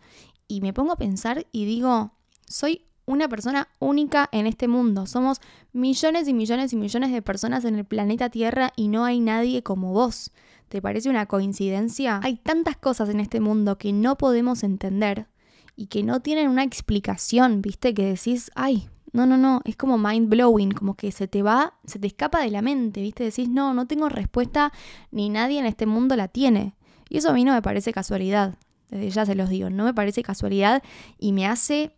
y 0.48 0.60
me 0.60 0.72
pongo 0.72 0.92
a 0.92 0.96
pensar 0.96 1.46
y 1.52 1.64
digo, 1.64 2.12
soy 2.46 2.86
una 3.06 3.28
persona 3.28 3.68
única 3.78 4.28
en 4.32 4.46
este 4.46 4.68
mundo. 4.68 5.06
Somos 5.06 5.40
millones 5.72 6.28
y 6.28 6.34
millones 6.34 6.72
y 6.72 6.76
millones 6.76 7.12
de 7.12 7.22
personas 7.22 7.64
en 7.64 7.76
el 7.76 7.84
planeta 7.84 8.28
Tierra 8.28 8.72
y 8.76 8.88
no 8.88 9.04
hay 9.04 9.20
nadie 9.20 9.62
como 9.62 9.92
vos. 9.92 10.32
¿Te 10.68 10.82
parece 10.82 11.08
una 11.08 11.26
coincidencia? 11.26 12.20
Hay 12.22 12.36
tantas 12.36 12.76
cosas 12.76 13.08
en 13.08 13.20
este 13.20 13.40
mundo 13.40 13.78
que 13.78 13.92
no 13.92 14.18
podemos 14.18 14.64
entender 14.64 15.28
y 15.76 15.86
que 15.86 16.02
no 16.02 16.20
tienen 16.20 16.48
una 16.48 16.64
explicación, 16.64 17.62
¿viste? 17.62 17.94
Que 17.94 18.06
decís, 18.06 18.50
ay, 18.54 18.88
No, 19.12 19.24
no, 19.24 19.38
no, 19.38 19.62
es 19.64 19.76
como 19.76 19.96
mind 19.96 20.28
blowing, 20.28 20.72
como 20.72 20.94
que 20.94 21.10
se 21.10 21.26
te 21.26 21.42
va, 21.42 21.74
se 21.86 21.98
te 21.98 22.06
escapa 22.06 22.42
de 22.42 22.50
la 22.50 22.60
mente, 22.60 23.00
¿viste? 23.00 23.24
Decís, 23.24 23.48
no, 23.48 23.72
no 23.72 23.86
tengo 23.86 24.10
respuesta, 24.10 24.72
ni 25.10 25.30
nadie 25.30 25.58
en 25.58 25.64
este 25.64 25.86
mundo 25.86 26.16
la 26.16 26.28
tiene. 26.28 26.74
Y 27.08 27.16
eso 27.16 27.30
a 27.30 27.32
mí 27.32 27.42
no 27.44 27.54
me 27.54 27.62
parece 27.62 27.92
casualidad, 27.92 28.58
desde 28.90 29.10
ya 29.10 29.24
se 29.24 29.34
los 29.34 29.48
digo, 29.48 29.70
no 29.70 29.84
me 29.84 29.94
parece 29.94 30.22
casualidad 30.22 30.82
y 31.18 31.32
me 31.32 31.46
hace 31.46 31.95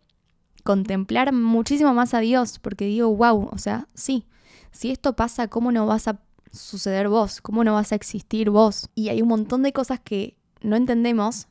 contemplar 0.69 1.33
muchísimo 1.33 1.95
más 1.95 2.13
a 2.13 2.19
Dios, 2.19 2.59
porque 2.59 2.85
digo, 2.85 3.09
wow, 3.15 3.49
o 3.51 3.57
sea, 3.57 3.87
sí, 3.95 4.27
si 4.69 4.91
esto 4.91 5.15
pasa, 5.15 5.47
¿cómo 5.47 5.71
no 5.71 5.87
vas 5.87 6.07
a 6.07 6.21
suceder 6.51 7.09
vos? 7.09 7.41
¿Cómo 7.41 7.63
no 7.63 7.73
vas 7.73 7.91
a 7.91 7.95
existir 7.95 8.51
vos? 8.51 8.87
Y 8.93 9.09
hay 9.09 9.23
un 9.23 9.29
montón 9.29 9.63
de 9.63 9.73
cosas 9.73 9.99
que 9.99 10.37
no 10.61 10.75
entendemos, 10.75 11.47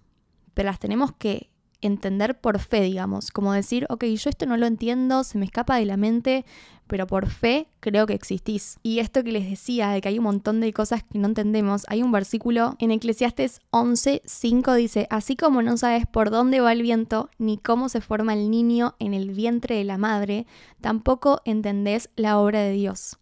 pero 0.55 0.69
las 0.69 0.79
tenemos 0.79 1.11
que 1.19 1.51
entender 1.81 2.41
por 2.41 2.59
fe, 2.59 2.83
digamos, 2.83 3.31
como 3.31 3.53
decir, 3.53 3.87
ok, 3.89 4.05
yo 4.05 4.31
esto 4.31 4.47
no 4.47 4.57
lo 4.57 4.67
entiendo, 4.67 5.25
se 5.25 5.39
me 5.39 5.45
escapa 5.45 5.77
de 5.77 5.85
la 5.85 5.97
mente, 5.97 6.45
pero 6.89 7.07
por 7.07 7.29
fe 7.29 7.69
creo 7.81 8.07
que 8.07 8.15
existís. 8.15 8.79
Y 8.83 8.99
esto 8.99 9.23
que 9.23 9.33
les 9.33 9.49
decía, 9.49 9.91
de 9.91 10.01
que 10.01 10.09
hay 10.09 10.19
un 10.19 10.25
montón 10.25 10.61
de 10.61 10.73
cosas 10.73 11.05
que 11.05 11.19
no 11.19 11.29
entendemos, 11.29 11.85
hay 11.89 12.03
un 12.03 12.11
versículo 12.11 12.75
en 12.81 12.91
Eclesiastes 12.91 13.61
11, 13.71 14.23
5 14.25 14.75
dice, 14.75 15.07
así 15.11 15.37
como 15.37 15.63
no 15.63 15.77
sabes 15.77 16.07
por 16.07 16.31
dónde 16.31 16.61
va 16.61 16.73
el 16.73 16.83
viento, 16.83 17.31
ni 17.39 17.59
cómo 17.59 17.89
se 17.89 18.01
forma 18.01 18.35
el 18.35 18.51
niño 18.51 18.97
en 18.99 19.15
el 19.15 19.31
vientre 19.31 19.77
de 19.77 19.85
la 19.85 19.99
madre, 19.99 20.47
tampoco 20.81 21.43
entendés 21.45 22.11
la 22.17 22.39
obra 22.39 22.61
de 22.61 22.73
Dios. 22.73 23.19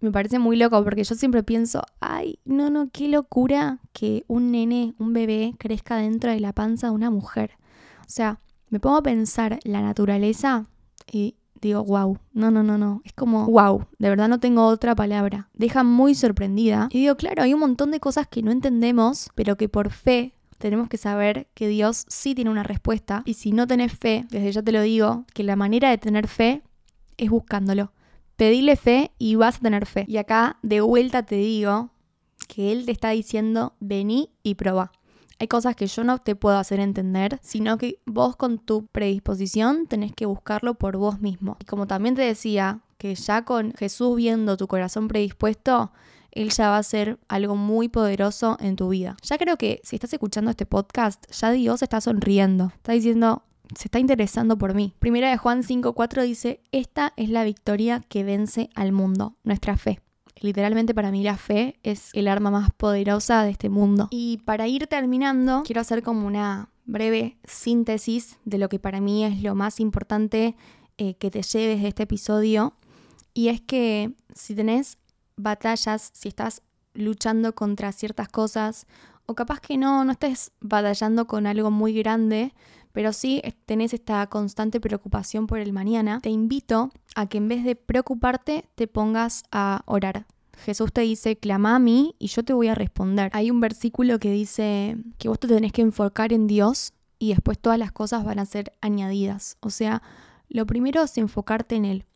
Me 0.00 0.10
parece 0.10 0.40
muy 0.40 0.56
loco 0.56 0.82
porque 0.82 1.04
yo 1.04 1.14
siempre 1.14 1.44
pienso, 1.44 1.84
ay, 2.00 2.40
no, 2.44 2.70
no, 2.70 2.90
qué 2.90 3.06
locura 3.06 3.78
que 3.92 4.24
un 4.26 4.50
nene, 4.50 4.94
un 4.98 5.12
bebé, 5.12 5.54
crezca 5.58 5.96
dentro 5.96 6.32
de 6.32 6.40
la 6.40 6.52
panza 6.52 6.88
de 6.88 6.92
una 6.92 7.08
mujer. 7.08 7.52
O 8.06 8.10
sea, 8.10 8.40
me 8.68 8.80
pongo 8.80 8.96
a 8.96 9.02
pensar 9.02 9.58
la 9.64 9.82
naturaleza 9.82 10.66
y 11.10 11.36
digo, 11.60 11.84
wow, 11.84 12.18
no, 12.32 12.50
no, 12.50 12.62
no, 12.62 12.76
no, 12.76 13.00
es 13.04 13.12
como, 13.12 13.46
wow, 13.46 13.86
de 13.98 14.08
verdad 14.08 14.28
no 14.28 14.40
tengo 14.40 14.66
otra 14.66 14.94
palabra. 14.94 15.48
Deja 15.54 15.84
muy 15.84 16.14
sorprendida. 16.14 16.88
Y 16.90 17.00
digo, 17.00 17.16
claro, 17.16 17.42
hay 17.42 17.54
un 17.54 17.60
montón 17.60 17.90
de 17.90 18.00
cosas 18.00 18.26
que 18.26 18.42
no 18.42 18.50
entendemos, 18.50 19.30
pero 19.34 19.56
que 19.56 19.68
por 19.68 19.90
fe 19.90 20.34
tenemos 20.58 20.88
que 20.88 20.96
saber 20.96 21.48
que 21.54 21.68
Dios 21.68 22.04
sí 22.08 22.34
tiene 22.34 22.50
una 22.50 22.62
respuesta. 22.62 23.22
Y 23.24 23.34
si 23.34 23.52
no 23.52 23.66
tenés 23.66 23.92
fe, 23.92 24.26
desde 24.30 24.52
ya 24.52 24.62
te 24.62 24.72
lo 24.72 24.82
digo, 24.82 25.24
que 25.34 25.44
la 25.44 25.56
manera 25.56 25.90
de 25.90 25.98
tener 25.98 26.28
fe 26.28 26.62
es 27.16 27.30
buscándolo. 27.30 27.92
Pedile 28.36 28.76
fe 28.76 29.12
y 29.18 29.36
vas 29.36 29.56
a 29.56 29.60
tener 29.60 29.86
fe. 29.86 30.04
Y 30.08 30.16
acá 30.16 30.58
de 30.62 30.80
vuelta 30.80 31.24
te 31.24 31.36
digo 31.36 31.90
que 32.48 32.72
Él 32.72 32.86
te 32.86 32.92
está 32.92 33.10
diciendo, 33.10 33.74
vení 33.80 34.30
y 34.42 34.56
probá. 34.56 34.92
Hay 35.42 35.48
cosas 35.48 35.74
que 35.74 35.88
yo 35.88 36.04
no 36.04 36.18
te 36.18 36.36
puedo 36.36 36.56
hacer 36.56 36.78
entender, 36.78 37.40
sino 37.42 37.76
que 37.76 37.98
vos 38.06 38.36
con 38.36 38.60
tu 38.60 38.86
predisposición 38.86 39.88
tenés 39.88 40.12
que 40.12 40.24
buscarlo 40.24 40.74
por 40.74 40.96
vos 40.96 41.18
mismo. 41.18 41.56
Y 41.58 41.64
como 41.64 41.88
también 41.88 42.14
te 42.14 42.22
decía, 42.22 42.78
que 42.96 43.16
ya 43.16 43.44
con 43.44 43.72
Jesús 43.72 44.14
viendo 44.14 44.56
tu 44.56 44.68
corazón 44.68 45.08
predispuesto, 45.08 45.90
Él 46.30 46.50
ya 46.50 46.70
va 46.70 46.76
a 46.76 46.82
ser 46.84 47.18
algo 47.26 47.56
muy 47.56 47.88
poderoso 47.88 48.56
en 48.60 48.76
tu 48.76 48.90
vida. 48.90 49.16
Ya 49.24 49.36
creo 49.36 49.56
que 49.56 49.80
si 49.82 49.96
estás 49.96 50.12
escuchando 50.12 50.52
este 50.52 50.64
podcast, 50.64 51.28
ya 51.32 51.50
Dios 51.50 51.82
está 51.82 52.00
sonriendo. 52.00 52.70
Está 52.76 52.92
diciendo, 52.92 53.42
se 53.76 53.88
está 53.88 53.98
interesando 53.98 54.56
por 54.56 54.74
mí. 54.74 54.94
Primera 55.00 55.28
de 55.28 55.38
Juan 55.38 55.64
5.4 55.64 56.22
dice, 56.22 56.60
esta 56.70 57.14
es 57.16 57.30
la 57.30 57.42
victoria 57.42 58.00
que 58.08 58.22
vence 58.22 58.70
al 58.76 58.92
mundo, 58.92 59.34
nuestra 59.42 59.76
fe. 59.76 59.98
Literalmente 60.42 60.92
para 60.92 61.12
mí 61.12 61.22
la 61.22 61.36
fe 61.36 61.78
es 61.84 62.10
el 62.14 62.26
arma 62.26 62.50
más 62.50 62.70
poderosa 62.72 63.44
de 63.44 63.50
este 63.50 63.68
mundo. 63.68 64.08
Y 64.10 64.38
para 64.38 64.66
ir 64.66 64.88
terminando, 64.88 65.62
quiero 65.64 65.80
hacer 65.80 66.02
como 66.02 66.26
una 66.26 66.68
breve 66.84 67.38
síntesis 67.44 68.38
de 68.44 68.58
lo 68.58 68.68
que 68.68 68.80
para 68.80 69.00
mí 69.00 69.24
es 69.24 69.40
lo 69.40 69.54
más 69.54 69.78
importante 69.78 70.56
eh, 70.98 71.14
que 71.14 71.30
te 71.30 71.42
lleves 71.42 71.80
de 71.80 71.88
este 71.88 72.02
episodio. 72.02 72.74
Y 73.34 73.48
es 73.48 73.60
que 73.60 74.14
si 74.34 74.56
tenés 74.56 74.98
batallas, 75.36 76.10
si 76.12 76.28
estás 76.28 76.62
luchando 76.92 77.54
contra 77.54 77.92
ciertas 77.92 78.28
cosas, 78.28 78.86
o 79.26 79.34
capaz 79.34 79.60
que 79.60 79.78
no, 79.78 80.04
no 80.04 80.10
estés 80.10 80.50
batallando 80.60 81.28
con 81.28 81.46
algo 81.46 81.70
muy 81.70 81.94
grande, 81.94 82.52
pero 82.92 83.12
sí 83.12 83.42
tenés 83.64 83.94
esta 83.94 84.26
constante 84.26 84.80
preocupación 84.80 85.46
por 85.46 85.58
el 85.58 85.72
mañana, 85.72 86.20
te 86.20 86.30
invito 86.30 86.90
a 87.14 87.26
que 87.26 87.38
en 87.38 87.48
vez 87.48 87.64
de 87.64 87.76
preocuparte 87.76 88.68
te 88.74 88.86
pongas 88.86 89.44
a 89.50 89.82
orar. 89.86 90.26
Jesús 90.58 90.92
te 90.92 91.00
dice, 91.02 91.36
clama 91.36 91.76
a 91.76 91.78
mí 91.78 92.14
y 92.18 92.28
yo 92.28 92.44
te 92.44 92.52
voy 92.52 92.68
a 92.68 92.74
responder. 92.74 93.30
Hay 93.34 93.50
un 93.50 93.60
versículo 93.60 94.18
que 94.18 94.30
dice 94.30 94.96
que 95.18 95.28
vos 95.28 95.38
te 95.38 95.48
tenés 95.48 95.72
que 95.72 95.82
enfocar 95.82 96.32
en 96.32 96.46
Dios 96.46 96.92
y 97.18 97.30
después 97.30 97.58
todas 97.58 97.78
las 97.78 97.92
cosas 97.92 98.24
van 98.24 98.38
a 98.38 98.46
ser 98.46 98.72
añadidas. 98.80 99.56
O 99.60 99.70
sea, 99.70 100.02
lo 100.48 100.66
primero 100.66 101.02
es 101.02 101.16
enfocarte 101.18 101.76
en 101.76 101.84
Él. 101.84 102.06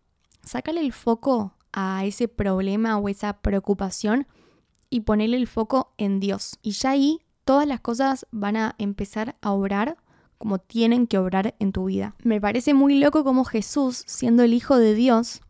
Sácale 0.42 0.80
el 0.80 0.92
foco 0.92 1.54
a 1.72 2.04
ese 2.04 2.28
problema 2.28 2.98
o 2.98 3.08
esa 3.08 3.40
preocupación 3.40 4.26
y 4.90 5.00
ponerle 5.00 5.36
el 5.36 5.46
foco 5.46 5.92
en 5.98 6.20
Dios. 6.20 6.58
Y 6.62 6.72
ya 6.72 6.90
ahí 6.90 7.20
todas 7.44 7.66
las 7.66 7.80
cosas 7.80 8.26
van 8.30 8.56
a 8.56 8.74
empezar 8.78 9.36
a 9.40 9.52
obrar 9.52 9.96
como 10.38 10.58
tienen 10.58 11.06
que 11.06 11.18
obrar 11.18 11.54
en 11.58 11.72
tu 11.72 11.86
vida. 11.86 12.14
Me 12.22 12.40
parece 12.40 12.74
muy 12.74 12.98
loco 12.98 13.24
como 13.24 13.44
Jesús, 13.44 14.02
siendo 14.06 14.42
el 14.42 14.52
Hijo 14.52 14.76
de 14.76 14.94
Dios, 14.94 15.40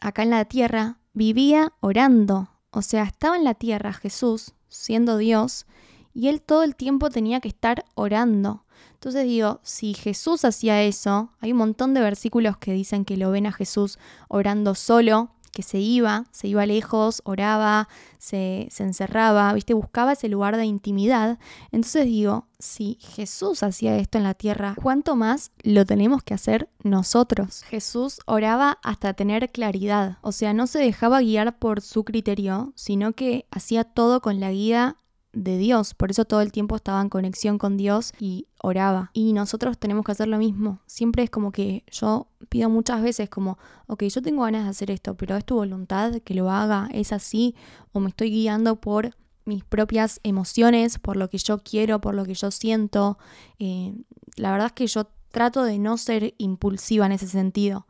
acá 0.00 0.22
en 0.22 0.30
la 0.30 0.44
tierra, 0.44 0.97
vivía 1.12 1.72
orando. 1.80 2.50
O 2.70 2.82
sea, 2.82 3.04
estaba 3.04 3.36
en 3.36 3.44
la 3.44 3.54
tierra 3.54 3.92
Jesús, 3.92 4.54
siendo 4.68 5.16
Dios, 5.16 5.66
y 6.14 6.28
él 6.28 6.42
todo 6.42 6.62
el 6.62 6.76
tiempo 6.76 7.10
tenía 7.10 7.40
que 7.40 7.48
estar 7.48 7.84
orando. 7.94 8.64
Entonces 8.94 9.24
digo, 9.24 9.60
si 9.62 9.94
Jesús 9.94 10.44
hacía 10.44 10.82
eso, 10.82 11.30
hay 11.40 11.52
un 11.52 11.58
montón 11.58 11.94
de 11.94 12.00
versículos 12.00 12.56
que 12.56 12.72
dicen 12.72 13.04
que 13.04 13.16
lo 13.16 13.30
ven 13.30 13.46
a 13.46 13.52
Jesús 13.52 13.98
orando 14.28 14.74
solo, 14.74 15.30
que 15.50 15.62
se 15.62 15.78
iba, 15.78 16.26
se 16.30 16.48
iba 16.48 16.66
lejos, 16.66 17.22
oraba, 17.24 17.88
se, 18.18 18.68
se, 18.70 18.84
encerraba, 18.84 19.52
¿viste? 19.52 19.74
Buscaba 19.74 20.12
ese 20.12 20.28
lugar 20.28 20.56
de 20.56 20.64
intimidad. 20.64 21.38
Entonces 21.70 22.06
digo, 22.06 22.46
si 22.58 22.98
Jesús 23.00 23.62
hacía 23.62 23.96
esto 23.96 24.18
en 24.18 24.24
la 24.24 24.34
tierra, 24.34 24.74
¿cuánto 24.82 25.16
más 25.16 25.52
lo 25.62 25.84
tenemos 25.84 26.22
que 26.22 26.34
hacer 26.34 26.68
nosotros? 26.82 27.62
Jesús 27.64 28.20
oraba 28.26 28.78
hasta 28.82 29.14
tener 29.14 29.50
claridad, 29.50 30.18
o 30.22 30.32
sea, 30.32 30.52
no 30.52 30.66
se 30.66 30.78
dejaba 30.78 31.20
guiar 31.20 31.58
por 31.58 31.80
su 31.80 32.04
criterio, 32.04 32.72
sino 32.74 33.12
que 33.12 33.46
hacía 33.50 33.84
todo 33.84 34.20
con 34.20 34.40
la 34.40 34.50
guía 34.50 34.96
de 35.42 35.56
Dios, 35.56 35.94
por 35.94 36.10
eso 36.10 36.24
todo 36.24 36.40
el 36.40 36.52
tiempo 36.52 36.76
estaba 36.76 37.00
en 37.00 37.08
conexión 37.08 37.58
con 37.58 37.76
Dios 37.76 38.12
y 38.18 38.46
oraba. 38.60 39.10
Y 39.12 39.32
nosotros 39.32 39.78
tenemos 39.78 40.04
que 40.04 40.12
hacer 40.12 40.28
lo 40.28 40.38
mismo. 40.38 40.80
Siempre 40.86 41.22
es 41.22 41.30
como 41.30 41.52
que 41.52 41.84
yo 41.90 42.26
pido 42.48 42.68
muchas 42.68 43.02
veces 43.02 43.30
como, 43.30 43.58
ok, 43.86 44.04
yo 44.04 44.22
tengo 44.22 44.42
ganas 44.42 44.64
de 44.64 44.70
hacer 44.70 44.90
esto, 44.90 45.16
pero 45.16 45.36
es 45.36 45.44
tu 45.44 45.54
voluntad 45.54 46.14
que 46.24 46.34
lo 46.34 46.50
haga, 46.50 46.88
es 46.92 47.12
así, 47.12 47.54
o 47.92 48.00
me 48.00 48.08
estoy 48.08 48.30
guiando 48.30 48.76
por 48.76 49.14
mis 49.44 49.64
propias 49.64 50.20
emociones, 50.24 50.98
por 50.98 51.16
lo 51.16 51.30
que 51.30 51.38
yo 51.38 51.58
quiero, 51.58 52.00
por 52.00 52.14
lo 52.14 52.24
que 52.24 52.34
yo 52.34 52.50
siento. 52.50 53.18
Eh, 53.58 53.94
la 54.36 54.52
verdad 54.52 54.66
es 54.66 54.72
que 54.72 54.86
yo 54.86 55.08
trato 55.30 55.62
de 55.62 55.78
no 55.78 55.96
ser 55.96 56.34
impulsiva 56.38 57.06
en 57.06 57.12
ese 57.12 57.28
sentido. 57.28 57.86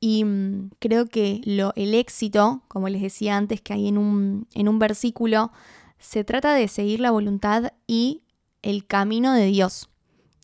Y 0.00 0.24
mm, 0.24 0.70
creo 0.78 1.06
que 1.06 1.40
lo, 1.44 1.72
el 1.76 1.94
éxito, 1.94 2.62
como 2.68 2.88
les 2.88 3.02
decía 3.02 3.36
antes, 3.36 3.60
que 3.60 3.74
hay 3.74 3.88
en 3.88 3.98
un, 3.98 4.48
en 4.54 4.68
un 4.68 4.78
versículo, 4.78 5.52
se 5.98 6.24
trata 6.24 6.54
de 6.54 6.68
seguir 6.68 7.00
la 7.00 7.10
voluntad 7.10 7.72
y 7.86 8.22
el 8.62 8.86
camino 8.86 9.32
de 9.32 9.46
Dios. 9.46 9.88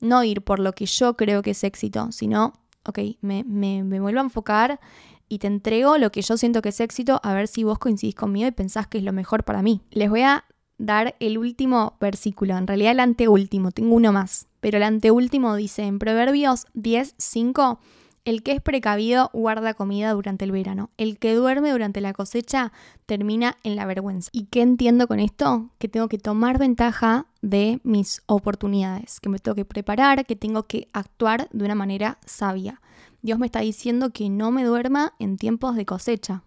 No 0.01 0.25
ir 0.25 0.43
por 0.43 0.59
lo 0.59 0.73
que 0.73 0.87
yo 0.87 1.17
creo 1.17 1.43
que 1.43 1.51
es 1.53 1.65
éxito, 1.65 2.11
sino, 2.12 2.55
ok, 2.85 2.99
me, 3.21 3.45
me, 3.45 3.83
vuelvo 4.01 4.21
a 4.21 4.25
enfocar 4.25 4.81
y 5.29 5.38
te 5.38 5.47
entrego 5.47 5.99
lo 5.99 6.11
que 6.11 6.23
yo 6.23 6.37
siento 6.37 6.62
que 6.62 6.71
es 6.71 6.81
éxito, 6.81 7.21
a 7.23 7.35
ver 7.35 7.49
si 7.49 7.65
vos 7.65 7.79
coincidís 7.79 8.15
conmigo 8.15 8.49
y 8.49 8.53
pensás 8.53 8.87
que 8.87 8.99
es 8.99 9.05
lo 9.05 9.12
mejor 9.12 9.45
para 9.45 9.62
mí. 9.62 9.81
Les 9.91 10.11
voy 10.11 10.23
a 10.23 10.45
dar 10.79 11.17
el 11.21 11.38
último 11.38 11.97
versículo, 12.01 12.57
en 12.57 12.67
realidad 12.67 12.93
el 12.93 13.01
anteúltimo, 13.01 13.71
tengo 13.71 13.95
uno 13.95 14.12
más, 14.12 14.49
pero 14.61 14.79
el 14.79 14.83
anteúltimo 14.83 15.55
dice 15.55 15.85
en 15.85 15.99
Proverbios 15.99 16.67
10, 16.75 17.15
5, 17.17 17.79
el 18.25 18.43
que 18.43 18.53
es 18.53 18.61
precavido 18.61 19.31
guarda 19.33 19.75
comida 19.75 20.13
durante 20.13 20.45
el 20.45 20.53
verano. 20.53 20.91
El 20.97 21.19
que 21.19 21.35
duerme 21.35 21.71
durante 21.71 22.01
la 22.01 22.13
cosecha 22.13 22.73
termina 23.07 23.57
en 23.65 23.77
la 23.77 23.87
vergüenza. 23.87 24.29
¿Y 24.33 24.45
qué 24.45 24.63
entiendo 24.63 25.09
con 25.09 25.19
esto? 25.19 25.71
Que 25.79 25.89
tengo 25.89 26.09
que 26.09 26.19
tomar 26.19 26.59
ventaja 26.59 27.27
de 27.41 27.81
mis 27.83 28.23
oportunidades, 28.27 29.19
que 29.19 29.29
me 29.29 29.39
tengo 29.39 29.57
que 29.57 29.65
preparar, 29.65 30.25
que 30.25 30.37
tengo 30.37 30.65
que 30.67 30.89
actuar 30.93 31.49
de 31.53 31.65
una 31.65 31.75
manera 31.75 32.19
sabia. 32.25 32.81
Dios 33.23 33.39
me 33.39 33.47
está 33.47 33.61
diciendo 33.61 34.11
que 34.11 34.29
no 34.29 34.51
me 34.51 34.65
duerma 34.65 35.15
en 35.19 35.37
tiempos 35.37 35.75
de 35.75 35.87
cosecha. 35.87 36.43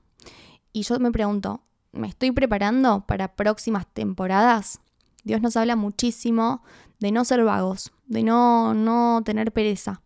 Y 0.71 0.83
yo 0.83 0.99
me 0.99 1.11
pregunto, 1.11 1.61
¿me 1.91 2.07
estoy 2.07 2.31
preparando 2.31 3.05
para 3.05 3.35
próximas 3.35 3.85
temporadas? 3.87 4.79
Dios 5.23 5.41
nos 5.41 5.57
habla 5.57 5.75
muchísimo 5.75 6.63
de 6.99 7.11
no 7.11 7.25
ser 7.25 7.43
vagos, 7.43 7.91
de 8.07 8.23
no, 8.23 8.73
no 8.73 9.21
tener 9.25 9.51
pereza 9.51 10.01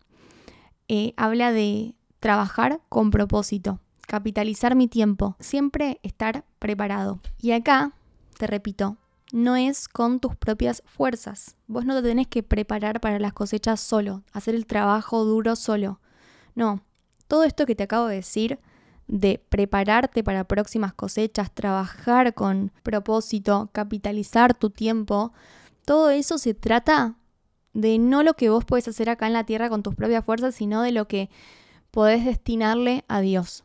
eh, 0.90 1.14
habla 1.16 1.54
de 1.54 1.96
trabajar 2.20 2.82
con 2.90 3.12
propósito, 3.12 3.80
capitalizar 4.08 4.76
mi 4.76 4.88
tiempo, 4.88 5.38
siempre 5.40 6.00
estar 6.04 6.44
preparado. 6.58 7.20
Y 7.40 7.52
acá, 7.52 7.94
te 8.38 8.48
repito, 8.48 8.98
no 9.32 9.56
es 9.56 9.88
con 9.88 10.20
tus 10.20 10.36
propias 10.36 10.82
fuerzas. 10.86 11.56
Vos 11.68 11.86
no 11.86 11.96
te 11.96 12.10
tenés 12.10 12.28
que 12.28 12.42
preparar 12.42 13.00
para 13.00 13.20
las 13.20 13.34
cosechas 13.34 13.80
solo, 13.80 14.24
hacer 14.34 14.56
el 14.56 14.66
trabajo 14.66 15.24
duro 15.24 15.56
solo. 15.56 16.00
No, 16.56 16.82
todo 17.28 17.44
esto 17.44 17.68
que 17.68 17.76
te 17.76 17.84
acabo 17.84 18.08
de 18.08 18.16
decir, 18.16 18.60
de 19.08 19.40
prepararte 19.50 20.24
para 20.24 20.46
próximas 20.46 20.94
cosechas, 20.94 21.54
trabajar 21.54 22.34
con 22.34 22.72
propósito, 22.82 23.70
capitalizar 23.74 24.56
tu 24.56 24.72
tiempo, 24.72 25.34
todo 25.86 26.10
eso 26.10 26.40
se 26.40 26.56
trata 26.56 27.16
de 27.74 27.98
no 28.00 28.24
lo 28.24 28.34
que 28.34 28.50
vos 28.50 28.66
puedes 28.66 28.88
hacer 28.88 29.10
acá 29.10 29.28
en 29.28 29.34
la 29.34 29.46
tierra 29.46 29.70
con 29.70 29.84
tus 29.84 29.96
propias 29.96 30.26
fuerzas, 30.26 30.56
sino 30.56 30.82
de 30.82 30.92
lo 30.92 31.08
que 31.08 31.30
podés 31.92 32.26
destinarle 32.26 33.06
a 33.08 33.22
Dios. 33.22 33.64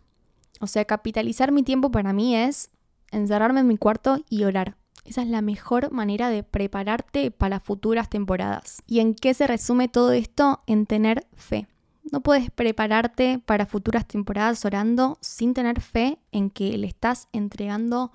O 0.60 0.66
sea, 0.66 0.84
capitalizar 0.84 1.52
mi 1.52 1.62
tiempo 1.62 1.90
para 1.90 2.12
mí 2.12 2.36
es 2.36 2.70
encerrarme 3.10 3.60
en 3.60 3.66
mi 3.66 3.76
cuarto 3.76 4.18
y 4.28 4.44
orar. 4.44 4.76
Esa 5.04 5.22
es 5.22 5.28
la 5.28 5.42
mejor 5.42 5.90
manera 5.90 6.30
de 6.30 6.42
prepararte 6.42 7.30
para 7.30 7.60
futuras 7.60 8.08
temporadas. 8.08 8.82
¿Y 8.86 9.00
en 9.00 9.14
qué 9.14 9.34
se 9.34 9.46
resume 9.46 9.88
todo 9.88 10.12
esto? 10.12 10.62
En 10.66 10.86
tener 10.86 11.26
fe. 11.34 11.66
No 12.10 12.22
puedes 12.22 12.50
prepararte 12.50 13.38
para 13.44 13.66
futuras 13.66 14.06
temporadas 14.06 14.64
orando 14.64 15.18
sin 15.20 15.52
tener 15.52 15.80
fe 15.80 16.18
en 16.32 16.50
que 16.50 16.76
le 16.78 16.86
estás 16.86 17.28
entregando 17.32 18.12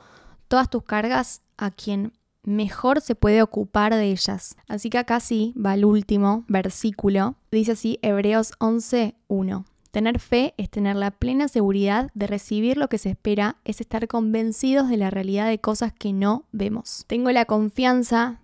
todas 0.47 0.69
tus 0.69 0.83
cargas 0.83 1.41
a 1.57 1.69
quien 1.69 2.13
mejor 2.43 3.01
se 3.01 3.15
puede 3.15 3.41
ocupar 3.41 3.93
de 3.93 4.11
ellas. 4.11 4.55
Así 4.67 4.89
que 4.89 4.97
acá 4.97 5.19
sí 5.19 5.53
va 5.57 5.73
el 5.73 5.85
último 5.85 6.45
versículo. 6.47 7.35
Dice 7.51 7.73
así 7.73 7.99
Hebreos 8.01 8.53
11.1. 8.59 9.65
Tener 9.91 10.19
fe 10.19 10.53
es 10.57 10.69
tener 10.69 10.95
la 10.95 11.11
plena 11.11 11.47
seguridad 11.47 12.11
de 12.13 12.27
recibir 12.27 12.77
lo 12.77 12.89
que 12.89 12.99
se 12.99 13.09
espera, 13.09 13.57
es 13.65 13.81
estar 13.81 14.07
convencidos 14.07 14.87
de 14.87 14.97
la 14.97 15.09
realidad 15.09 15.47
de 15.47 15.59
cosas 15.59 15.93
que 15.93 16.13
no 16.13 16.45
vemos. 16.51 17.05
Tengo 17.07 17.31
la 17.31 17.45
confianza 17.45 18.39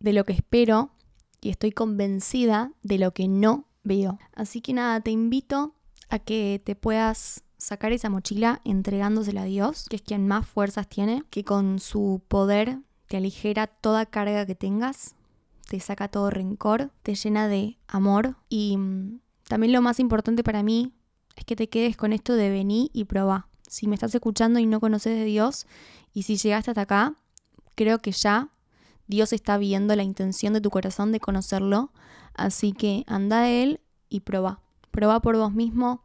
de 0.00 0.12
lo 0.12 0.24
que 0.24 0.32
espero 0.32 0.90
y 1.40 1.50
estoy 1.50 1.70
convencida 1.70 2.72
de 2.82 2.98
lo 2.98 3.12
que 3.12 3.28
no 3.28 3.66
veo. 3.84 4.18
Así 4.34 4.60
que 4.60 4.72
nada, 4.72 5.00
te 5.00 5.12
invito 5.12 5.74
a 6.08 6.18
que 6.18 6.60
te 6.64 6.74
puedas 6.74 7.44
sacar 7.58 7.92
esa 7.92 8.10
mochila 8.10 8.60
entregándosela 8.64 9.42
a 9.42 9.46
Dios, 9.46 9.86
que 9.88 9.96
es 9.96 10.02
quien 10.02 10.26
más 10.26 10.46
fuerzas 10.48 10.88
tiene, 10.88 11.22
que 11.30 11.44
con 11.44 11.78
su 11.78 12.22
poder 12.26 12.78
te 13.08 13.16
aligera 13.16 13.66
toda 13.66 14.06
carga 14.06 14.46
que 14.46 14.54
tengas, 14.54 15.14
te 15.68 15.80
saca 15.80 16.08
todo 16.08 16.30
rencor, 16.30 16.90
te 17.02 17.14
llena 17.14 17.48
de 17.48 17.78
amor 17.88 18.36
y 18.48 18.76
mm, 18.76 19.20
también 19.48 19.72
lo 19.72 19.82
más 19.82 19.98
importante 19.98 20.44
para 20.44 20.62
mí 20.62 20.92
es 21.36 21.44
que 21.44 21.56
te 21.56 21.68
quedes 21.68 21.96
con 21.96 22.12
esto 22.12 22.34
de 22.34 22.50
venir 22.50 22.90
y 22.92 23.04
probar. 23.04 23.46
Si 23.66 23.86
me 23.86 23.94
estás 23.94 24.14
escuchando 24.14 24.58
y 24.58 24.66
no 24.66 24.80
conoces 24.80 25.16
de 25.16 25.24
Dios, 25.24 25.66
y 26.12 26.22
si 26.22 26.36
llegaste 26.36 26.70
hasta 26.70 26.82
acá, 26.82 27.14
creo 27.74 28.00
que 28.00 28.12
ya 28.12 28.48
Dios 29.06 29.32
está 29.32 29.56
viendo 29.56 29.94
la 29.96 30.02
intención 30.02 30.52
de 30.52 30.60
tu 30.60 30.70
corazón 30.70 31.12
de 31.12 31.20
conocerlo. 31.20 31.92
Así 32.34 32.72
que 32.72 33.04
anda 33.06 33.40
a 33.40 33.50
Él 33.50 33.80
y 34.08 34.20
proba. 34.20 34.60
Proba 34.90 35.20
por 35.20 35.36
vos 35.36 35.52
mismo. 35.52 36.02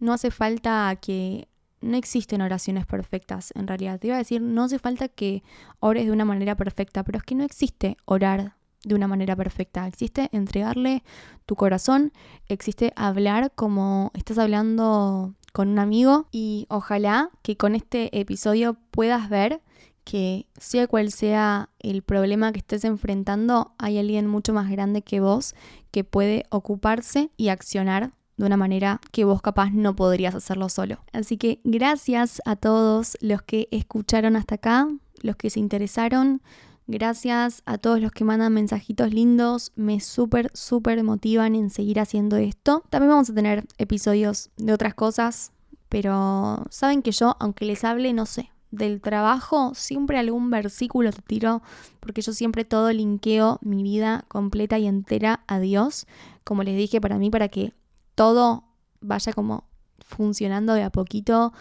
No 0.00 0.12
hace 0.12 0.30
falta 0.30 0.94
que... 0.96 1.48
No 1.82 1.96
existen 1.96 2.40
oraciones 2.40 2.86
perfectas, 2.86 3.52
en 3.54 3.66
realidad. 3.66 3.98
Te 3.98 4.06
iba 4.08 4.16
a 4.16 4.18
decir, 4.18 4.40
no 4.40 4.64
hace 4.64 4.78
falta 4.78 5.08
que 5.08 5.42
ores 5.80 6.06
de 6.06 6.12
una 6.12 6.24
manera 6.24 6.56
perfecta, 6.56 7.02
pero 7.04 7.18
es 7.18 7.24
que 7.24 7.34
no 7.34 7.44
existe 7.44 7.96
orar 8.04 8.54
de 8.84 8.94
una 8.94 9.08
manera 9.08 9.36
perfecta. 9.36 9.86
Existe 9.86 10.28
entregarle 10.32 11.02
tu 11.46 11.56
corazón, 11.56 12.12
existe 12.48 12.92
hablar 12.96 13.52
como 13.54 14.10
estás 14.14 14.38
hablando 14.38 15.34
con 15.52 15.68
un 15.68 15.78
amigo 15.78 16.28
y 16.32 16.66
ojalá 16.68 17.30
que 17.42 17.56
con 17.56 17.74
este 17.74 18.18
episodio 18.18 18.76
puedas 18.90 19.28
ver 19.28 19.60
que 20.04 20.46
sea 20.58 20.88
cual 20.88 21.12
sea 21.12 21.68
el 21.78 22.02
problema 22.02 22.52
que 22.52 22.58
estés 22.58 22.84
enfrentando, 22.84 23.72
hay 23.78 23.98
alguien 23.98 24.26
mucho 24.26 24.52
más 24.52 24.68
grande 24.70 25.02
que 25.02 25.20
vos 25.20 25.54
que 25.90 26.02
puede 26.02 26.44
ocuparse 26.50 27.30
y 27.36 27.48
accionar 27.48 28.12
de 28.42 28.48
una 28.48 28.56
manera 28.56 29.00
que 29.12 29.24
vos 29.24 29.40
capaz 29.40 29.70
no 29.70 29.94
podrías 29.96 30.34
hacerlo 30.34 30.68
solo. 30.68 30.98
Así 31.12 31.36
que 31.36 31.60
gracias 31.64 32.42
a 32.44 32.56
todos 32.56 33.16
los 33.20 33.42
que 33.42 33.68
escucharon 33.70 34.36
hasta 34.36 34.56
acá, 34.56 34.88
los 35.22 35.36
que 35.36 35.50
se 35.50 35.60
interesaron 35.60 36.42
Gracias 36.88 37.62
a 37.64 37.78
todos 37.78 38.00
los 38.00 38.10
que 38.10 38.24
mandan 38.24 38.52
mensajitos 38.52 39.14
lindos, 39.14 39.72
me 39.76 40.00
súper, 40.00 40.50
súper 40.52 41.02
motivan 41.04 41.54
en 41.54 41.70
seguir 41.70 42.00
haciendo 42.00 42.36
esto. 42.36 42.82
También 42.90 43.10
vamos 43.10 43.30
a 43.30 43.34
tener 43.34 43.64
episodios 43.78 44.50
de 44.56 44.72
otras 44.72 44.94
cosas, 44.94 45.52
pero 45.88 46.64
saben 46.70 47.02
que 47.02 47.12
yo, 47.12 47.36
aunque 47.38 47.66
les 47.66 47.84
hable, 47.84 48.12
no 48.12 48.26
sé, 48.26 48.50
del 48.72 49.00
trabajo, 49.00 49.72
siempre 49.74 50.18
algún 50.18 50.50
versículo 50.50 51.12
te 51.12 51.22
tiro, 51.22 51.62
porque 52.00 52.20
yo 52.20 52.32
siempre 52.32 52.64
todo 52.64 52.92
linkeo 52.92 53.58
mi 53.62 53.82
vida 53.82 54.24
completa 54.28 54.78
y 54.78 54.86
entera 54.86 55.44
a 55.46 55.60
Dios, 55.60 56.06
como 56.42 56.64
les 56.64 56.76
dije, 56.76 57.00
para 57.00 57.18
mí, 57.18 57.30
para 57.30 57.48
que 57.48 57.74
todo 58.22 58.62
vaya 59.00 59.32
como 59.32 59.64
funcionando 59.98 60.74
de 60.74 60.84
a 60.84 60.90
poquito 60.90 61.52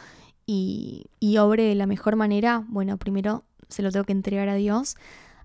y, 0.46 1.06
y 1.20 1.40
obre 1.40 1.64
de 1.64 1.74
la 1.74 1.88
mejor 1.88 2.16
manera, 2.16 2.64
bueno, 2.68 2.98
primero 2.98 3.46
se 3.68 3.82
lo 3.82 3.92
tengo 3.92 4.06
que 4.06 4.12
entregar 4.12 4.48
a 4.48 4.54
Dios. 4.54 4.96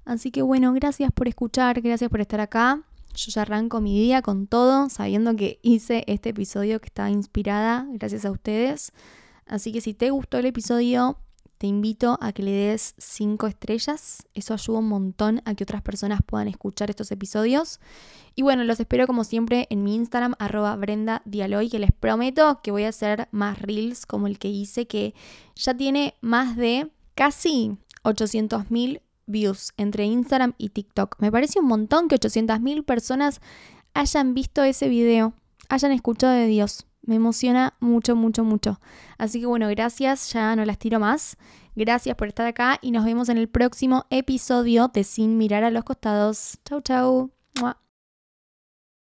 Así 0.04 0.30
que 0.30 0.42
bueno, 0.42 0.74
gracias 0.74 1.10
por 1.10 1.26
escuchar, 1.26 1.80
gracias 1.80 2.10
por 2.10 2.20
estar 2.20 2.42
acá. 2.42 2.82
Yo 3.14 3.32
ya 3.32 3.42
arranco 3.42 3.80
mi 3.80 3.98
día 3.98 4.20
con 4.20 4.46
todo, 4.46 4.90
sabiendo 4.90 5.34
que 5.36 5.58
hice 5.62 6.04
este 6.06 6.28
episodio 6.28 6.82
que 6.82 6.88
está 6.88 7.08
inspirada 7.08 7.86
gracias 7.92 8.26
a 8.26 8.30
ustedes. 8.30 8.92
Así 9.46 9.72
que 9.72 9.80
si 9.80 9.94
te 9.94 10.10
gustó 10.10 10.36
el 10.36 10.44
episodio, 10.44 11.16
te 11.58 11.66
invito 11.66 12.18
a 12.20 12.32
que 12.32 12.42
le 12.42 12.52
des 12.52 12.94
5 12.98 13.46
estrellas. 13.46 14.26
Eso 14.34 14.54
ayuda 14.54 14.78
un 14.78 14.88
montón 14.88 15.42
a 15.44 15.54
que 15.54 15.64
otras 15.64 15.82
personas 15.82 16.20
puedan 16.24 16.48
escuchar 16.48 16.90
estos 16.90 17.10
episodios. 17.12 17.80
Y 18.34 18.42
bueno, 18.42 18.64
los 18.64 18.78
espero 18.78 19.06
como 19.06 19.24
siempre 19.24 19.66
en 19.70 19.82
mi 19.82 19.94
Instagram, 19.94 20.34
arroba 20.38 20.76
Brenda 20.76 21.22
Dialoy, 21.24 21.70
que 21.70 21.78
les 21.78 21.92
prometo 21.92 22.60
que 22.62 22.70
voy 22.70 22.84
a 22.84 22.90
hacer 22.90 23.28
más 23.30 23.60
reels 23.60 24.04
como 24.06 24.26
el 24.26 24.38
que 24.38 24.48
hice, 24.48 24.86
que 24.86 25.14
ya 25.54 25.74
tiene 25.74 26.14
más 26.20 26.56
de 26.56 26.90
casi 27.14 27.78
800.000 28.04 29.00
views 29.26 29.72
entre 29.76 30.04
Instagram 30.04 30.54
y 30.58 30.68
TikTok. 30.68 31.16
Me 31.18 31.32
parece 31.32 31.60
un 31.60 31.66
montón 31.66 32.08
que 32.08 32.16
800.000 32.16 32.84
personas 32.84 33.40
hayan 33.94 34.34
visto 34.34 34.62
ese 34.62 34.88
video, 34.88 35.32
hayan 35.68 35.92
escuchado 35.92 36.34
de 36.34 36.46
Dios. 36.46 36.85
Me 37.06 37.14
emociona 37.14 37.74
mucho, 37.80 38.14
mucho, 38.16 38.44
mucho. 38.44 38.80
Así 39.16 39.40
que 39.40 39.46
bueno, 39.46 39.68
gracias, 39.68 40.32
ya 40.32 40.54
no 40.56 40.64
las 40.64 40.78
tiro 40.78 41.00
más. 41.00 41.36
Gracias 41.74 42.16
por 42.16 42.28
estar 42.28 42.46
acá 42.46 42.78
y 42.82 42.90
nos 42.90 43.04
vemos 43.04 43.28
en 43.28 43.38
el 43.38 43.48
próximo 43.48 44.06
episodio 44.10 44.88
de 44.92 45.04
Sin 45.04 45.38
mirar 45.38 45.64
a 45.64 45.70
los 45.70 45.84
costados. 45.84 46.58
Chau, 46.64 46.80
chau. 46.80 47.30